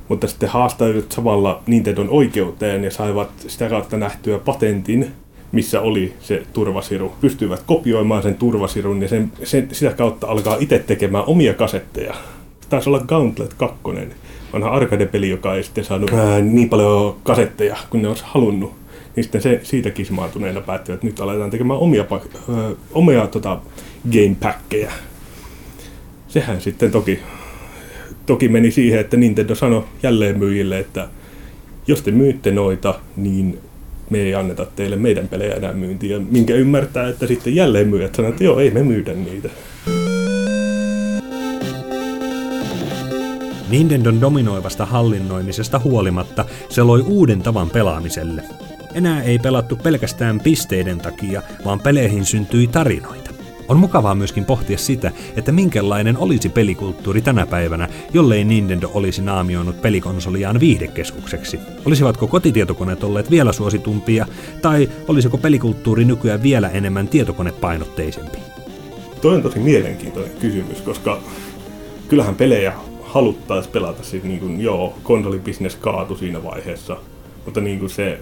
mutta 0.08 0.28
sitten 0.28 0.50
haastaisivat 0.50 1.12
samalla 1.12 1.62
Nintendon 1.67 2.10
oikeuteen 2.10 2.84
ja 2.84 2.91
saivat 2.91 3.30
sitä 3.48 3.69
kautta 3.69 3.98
nähtyä 3.98 4.39
patentin, 4.39 5.08
missä 5.52 5.82
oli 5.82 6.13
se 6.19 6.43
turvasiru. 6.54 7.13
Pystyivät 7.22 7.63
kopioimaan 7.65 8.24
sen 8.24 8.36
turvasirun 8.36 9.02
ja 9.02 9.08
sen, 9.08 9.32
sen, 9.43 9.67
sitä 9.72 9.93
kautta 9.93 10.28
alkaa 10.28 10.58
itse 10.60 10.80
tekemään 10.80 11.24
omia 11.28 11.54
kasetteja. 11.54 12.13
Taisi 12.69 12.89
olla 12.89 13.00
Gauntlet 13.00 13.54
2, 13.54 13.78
vanha 14.54 14.69
arcade-peli, 14.69 15.30
joka 15.30 15.56
ei 15.56 15.63
sitten 15.63 15.84
saanut 15.84 16.13
ää, 16.13 16.39
niin 16.39 16.69
paljon 16.69 17.15
kasetteja 17.24 17.78
kuin 17.89 18.02
ne 18.02 18.08
olisi 18.08 18.24
halunnut 18.28 18.83
niin 19.15 19.23
sitten 19.23 19.41
se, 19.41 19.60
siitä 19.63 19.89
kismaantuneena 19.89 20.62
päättivät, 20.62 20.95
että 20.95 21.08
nyt 21.08 21.19
aletaan 21.19 21.49
tekemään 21.49 21.80
omia, 21.80 22.06
ö, 22.49 22.76
omia 22.91 23.28
tota, 23.28 23.60
gamepackkejä. 24.13 24.91
Sehän 26.28 26.62
sitten 26.62 26.91
toki, 26.91 27.19
toki 28.26 28.47
meni 28.47 28.71
siihen, 28.71 28.99
että 28.99 29.17
Nintendo 29.17 29.56
sanoi 29.56 29.84
jälleen 30.04 30.39
myyjille, 30.39 30.80
että 30.80 31.08
jos 31.88 32.02
te 32.02 32.12
myytte 32.12 32.52
noita, 32.52 32.99
niin 33.15 33.60
me 34.10 34.17
ei 34.17 34.36
anneta 34.36 34.65
teille 34.76 34.95
meidän 34.95 35.28
pelejä 35.28 35.54
enää 35.54 35.73
myyntiin. 35.73 36.12
Ja 36.12 36.19
minkä 36.19 36.54
ymmärtää, 36.56 37.10
että 37.10 37.28
sitten 37.28 37.56
jälleen 37.56 37.88
myyjät 37.88 38.15
sanoivat, 38.15 38.34
että 38.34 38.43
joo, 38.43 38.60
ei 38.60 38.71
me 38.71 38.84
myydä 38.84 39.13
niitä. 39.13 39.49
Nintendon 43.69 44.21
dominoivasta 44.21 44.86
hallinnoimisesta 44.86 45.80
huolimatta 45.80 46.45
se 46.69 46.84
loi 46.84 47.02
uuden 47.02 47.41
tavan 47.41 47.69
pelaamiselle. 47.69 48.43
Enää 48.93 49.21
ei 49.21 49.39
pelattu 49.39 49.75
pelkästään 49.75 50.39
pisteiden 50.39 50.97
takia, 50.97 51.41
vaan 51.65 51.79
peleihin 51.79 52.25
syntyi 52.25 52.67
tarinoita. 52.67 53.34
On 53.67 53.77
mukavaa 53.77 54.15
myöskin 54.15 54.45
pohtia 54.45 54.77
sitä, 54.77 55.12
että 55.36 55.51
minkälainen 55.51 56.17
olisi 56.17 56.49
pelikulttuuri 56.49 57.21
tänä 57.21 57.45
päivänä, 57.45 57.89
jollei 58.13 58.43
Nintendo 58.43 58.91
olisi 58.93 59.21
naamioinut 59.21 59.82
pelikonsoliaan 59.82 60.60
viihdekeskukseksi. 60.60 61.60
Olisivatko 61.86 62.27
kotitietokoneet 62.27 63.03
olleet 63.03 63.32
vielä 63.32 63.51
suositumpia, 63.53 64.25
tai 64.62 64.89
olisiko 65.08 65.38
pelikulttuuri 65.38 66.06
nykyään 66.06 66.43
vielä 66.43 66.69
enemmän 66.69 67.08
tietokonepainotteisempi? 67.08 68.38
Toi 69.21 69.36
on 69.36 69.41
tosi 69.41 69.60
mielenkiintoinen 69.60 70.38
kysymys, 70.39 70.82
koska 70.82 71.21
kyllähän 72.08 72.36
pelejä 72.36 72.73
haluttaisiin 73.01 73.73
pelata, 73.73 74.03
siis 74.03 74.23
niin 74.23 74.39
kuin, 74.39 74.62
joo, 74.62 74.93
konsolibisnes 75.03 75.75
kaatu 75.75 76.17
siinä 76.17 76.43
vaiheessa, 76.43 76.97
mutta 77.45 77.62
niin 77.62 77.79
kuin 77.79 77.89
se 77.89 78.19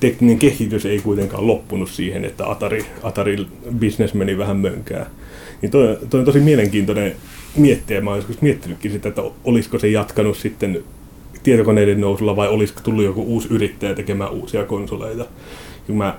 tekninen 0.00 0.38
kehitys 0.38 0.86
ei 0.86 0.98
kuitenkaan 0.98 1.46
loppunut 1.46 1.90
siihen, 1.90 2.24
että 2.24 2.50
Atari, 2.50 2.84
Atari 3.02 3.46
business 3.80 4.14
meni 4.14 4.38
vähän 4.38 4.56
mönkää. 4.56 5.06
Niin 5.62 5.70
toi, 5.70 5.98
toi 6.10 6.20
on 6.20 6.26
tosi 6.26 6.40
mielenkiintoinen 6.40 7.16
miettiä. 7.56 8.00
Mä 8.00 8.10
oon 8.10 8.18
joskus 8.18 8.42
miettinytkin 8.42 8.92
sitä, 8.92 9.08
että 9.08 9.22
olisiko 9.44 9.78
se 9.78 9.88
jatkanut 9.88 10.36
sitten 10.36 10.84
tietokoneiden 11.42 12.00
nousulla 12.00 12.36
vai 12.36 12.48
olisiko 12.48 12.80
tullut 12.84 13.04
joku 13.04 13.22
uusi 13.22 13.48
yrittäjä 13.50 13.94
tekemään 13.94 14.30
uusia 14.30 14.64
konsoleita. 14.64 15.26
Ja 15.88 15.94
mä 15.94 16.18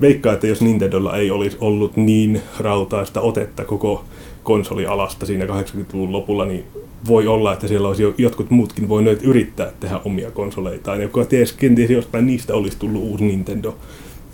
veikkaan, 0.00 0.34
että 0.34 0.46
jos 0.46 0.62
Nintendolla 0.62 1.16
ei 1.16 1.30
olisi 1.30 1.56
ollut 1.60 1.96
niin 1.96 2.42
rautaista 2.58 3.20
otetta 3.20 3.64
koko 3.64 4.04
konsolialasta 4.42 5.26
siinä 5.26 5.44
80-luvun 5.44 6.12
lopulla, 6.12 6.44
niin 6.44 6.64
voi 7.08 7.26
olla, 7.26 7.52
että 7.52 7.68
siellä 7.68 7.88
olisi 7.88 8.02
jotkut 8.18 8.50
muutkin 8.50 8.88
voineet 8.88 9.22
yrittää 9.22 9.72
tehdä 9.80 10.00
omia 10.04 10.30
konsoleitaan. 10.30 11.00
Ja 11.00 11.08
kuka 11.08 11.24
ties, 11.24 11.52
kenties 11.52 11.90
jostain 11.90 12.26
niistä 12.26 12.54
olisi 12.54 12.78
tullut 12.78 13.02
uusi 13.02 13.24
Nintendo. 13.24 13.76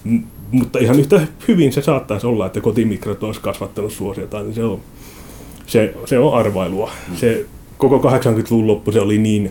M- 0.05 0.19
mutta 0.53 0.79
ihan 0.79 1.01
yhtä 1.01 1.27
hyvin 1.49 1.73
se 1.73 1.83
saattaisi 1.83 2.27
olla, 2.27 2.47
että 2.47 2.61
kotimikrot 2.61 3.23
olisi 3.23 3.41
kasvattanut 3.41 3.93
suosiotaan, 3.93 4.45
niin 4.45 4.55
se 4.55 4.65
on, 4.65 4.81
se, 5.67 5.95
se 6.05 6.19
on 6.19 6.35
arvailua. 6.35 6.91
Mm. 7.09 7.17
Se, 7.17 7.47
koko 7.79 7.99
80-luvun 7.99 8.67
loppu 8.67 8.93
se 8.93 9.01
oli 9.01 9.19
niin, 9.19 9.51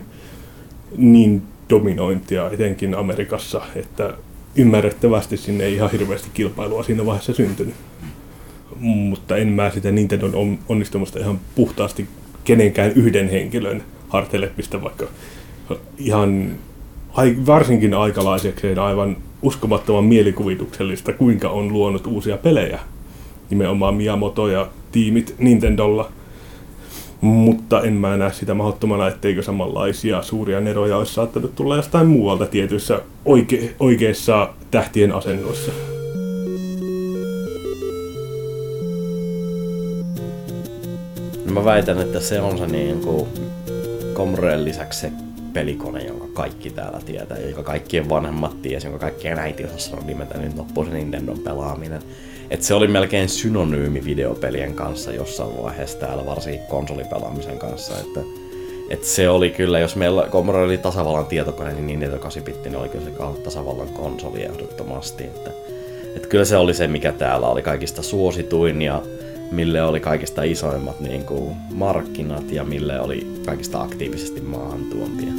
niin 0.97 1.41
dominointia, 1.69 2.49
etenkin 2.49 2.95
Amerikassa, 2.95 3.61
että 3.75 4.13
ymmärrettävästi 4.55 5.37
sinne 5.37 5.63
ei 5.63 5.73
ihan 5.73 5.91
hirveästi 5.91 6.29
kilpailua 6.33 6.83
siinä 6.83 7.05
vaiheessa 7.05 7.33
syntynyt. 7.33 7.75
Mutta 8.79 9.37
en 9.37 9.47
mä 9.47 9.69
sitä 9.69 9.91
Nintendon 9.91 10.59
onnistumista 10.69 11.19
ihan 11.19 11.39
puhtaasti 11.55 12.07
kenenkään 12.43 12.91
yhden 12.91 13.29
henkilön 13.29 13.83
harteille 14.09 14.47
pistä, 14.47 14.81
vaikka 14.81 15.05
ihan 15.97 16.51
varsinkin 17.45 17.93
aikalaisekseen 17.93 18.79
aivan 18.79 19.17
uskomattoman 19.41 20.03
mielikuvituksellista, 20.03 21.13
kuinka 21.13 21.49
on 21.49 21.73
luonut 21.73 22.07
uusia 22.07 22.37
pelejä. 22.37 22.79
Nimenomaan 23.49 23.95
Miyamoto 23.95 24.47
ja 24.47 24.67
tiimit 24.91 25.35
Nintendolla. 25.39 26.11
Mutta 27.21 27.81
en 27.81 27.93
mä 27.93 28.17
näe 28.17 28.33
sitä 28.33 28.53
mahdottomana, 28.53 29.07
etteikö 29.07 29.43
samanlaisia 29.43 30.21
suuria 30.21 30.59
neroja 30.59 30.97
olisi 30.97 31.13
saattanut 31.13 31.55
tulla 31.55 31.75
jostain 31.75 32.07
muualta 32.07 32.45
tietyissä 32.45 33.01
oike- 33.25 33.69
oikeissa 33.79 34.49
tähtien 34.71 35.11
asennoissa. 35.11 35.98
Mä 41.49 41.65
väitän, 41.65 42.01
että 42.01 42.19
se 42.19 42.41
on 42.41 42.57
se 42.57 42.67
niin 42.67 43.01
kuin 43.01 43.27
Commodore 44.13 44.63
lisäksi 44.63 44.99
se 44.99 45.11
pelikone, 45.53 46.03
jonka 46.03 46.27
kaikki 46.33 46.69
täällä 46.69 46.99
tietää, 47.05 47.37
jonka 47.37 47.63
kaikkien 47.63 48.09
vanhemmat 48.09 48.61
tiesi, 48.61 48.87
jonka 48.87 48.99
kaikkien 48.99 49.39
äiti 49.39 49.65
osasi 49.65 49.89
sanoa 49.89 50.05
nimeltä, 50.05 50.37
niin 50.37 50.57
loppuu 50.57 50.85
se 50.85 50.91
Nintendon 50.91 51.39
pelaaminen. 51.39 52.01
Et 52.49 52.63
se 52.63 52.73
oli 52.73 52.87
melkein 52.87 53.29
synonyymi 53.29 54.05
videopelien 54.05 54.73
kanssa 54.73 55.11
jossain 55.11 55.63
vaiheessa 55.63 55.97
täällä, 55.97 56.25
varsinkin 56.25 56.61
konsolipelaamisen 56.69 57.59
kanssa. 57.59 57.93
Että, 57.99 58.19
et 58.89 59.03
se 59.03 59.29
oli 59.29 59.49
kyllä, 59.49 59.79
jos 59.79 59.95
meillä 59.95 60.27
Commodore 60.31 60.63
oli 60.63 60.77
tasavallan 60.77 61.25
tietokone, 61.25 61.73
niin 61.73 61.87
Nintendo 61.87 62.19
8 62.19 62.43
bitti 62.43 62.69
niin 62.69 62.79
oli 62.79 62.89
kyllä 62.89 63.05
se 63.05 63.41
tasavallan 63.43 63.89
konsoli 63.89 64.43
ehdottomasti. 64.43 65.23
Että, 65.23 65.51
et 66.15 66.27
kyllä 66.27 66.45
se 66.45 66.57
oli 66.57 66.73
se, 66.73 66.87
mikä 66.87 67.11
täällä 67.11 67.47
oli 67.47 67.61
kaikista 67.61 68.01
suosituin 68.01 68.81
ja 68.81 69.01
mille 69.51 69.81
oli 69.81 69.99
kaikista 69.99 70.43
isoimmat 70.43 70.99
niin 70.99 71.25
kuin, 71.25 71.55
markkinat 71.73 72.51
ja 72.51 72.63
mille 72.63 72.99
oli 72.99 73.41
kaikista 73.45 73.81
aktiivisesti 73.81 74.41
maahantuontia. 74.41 75.33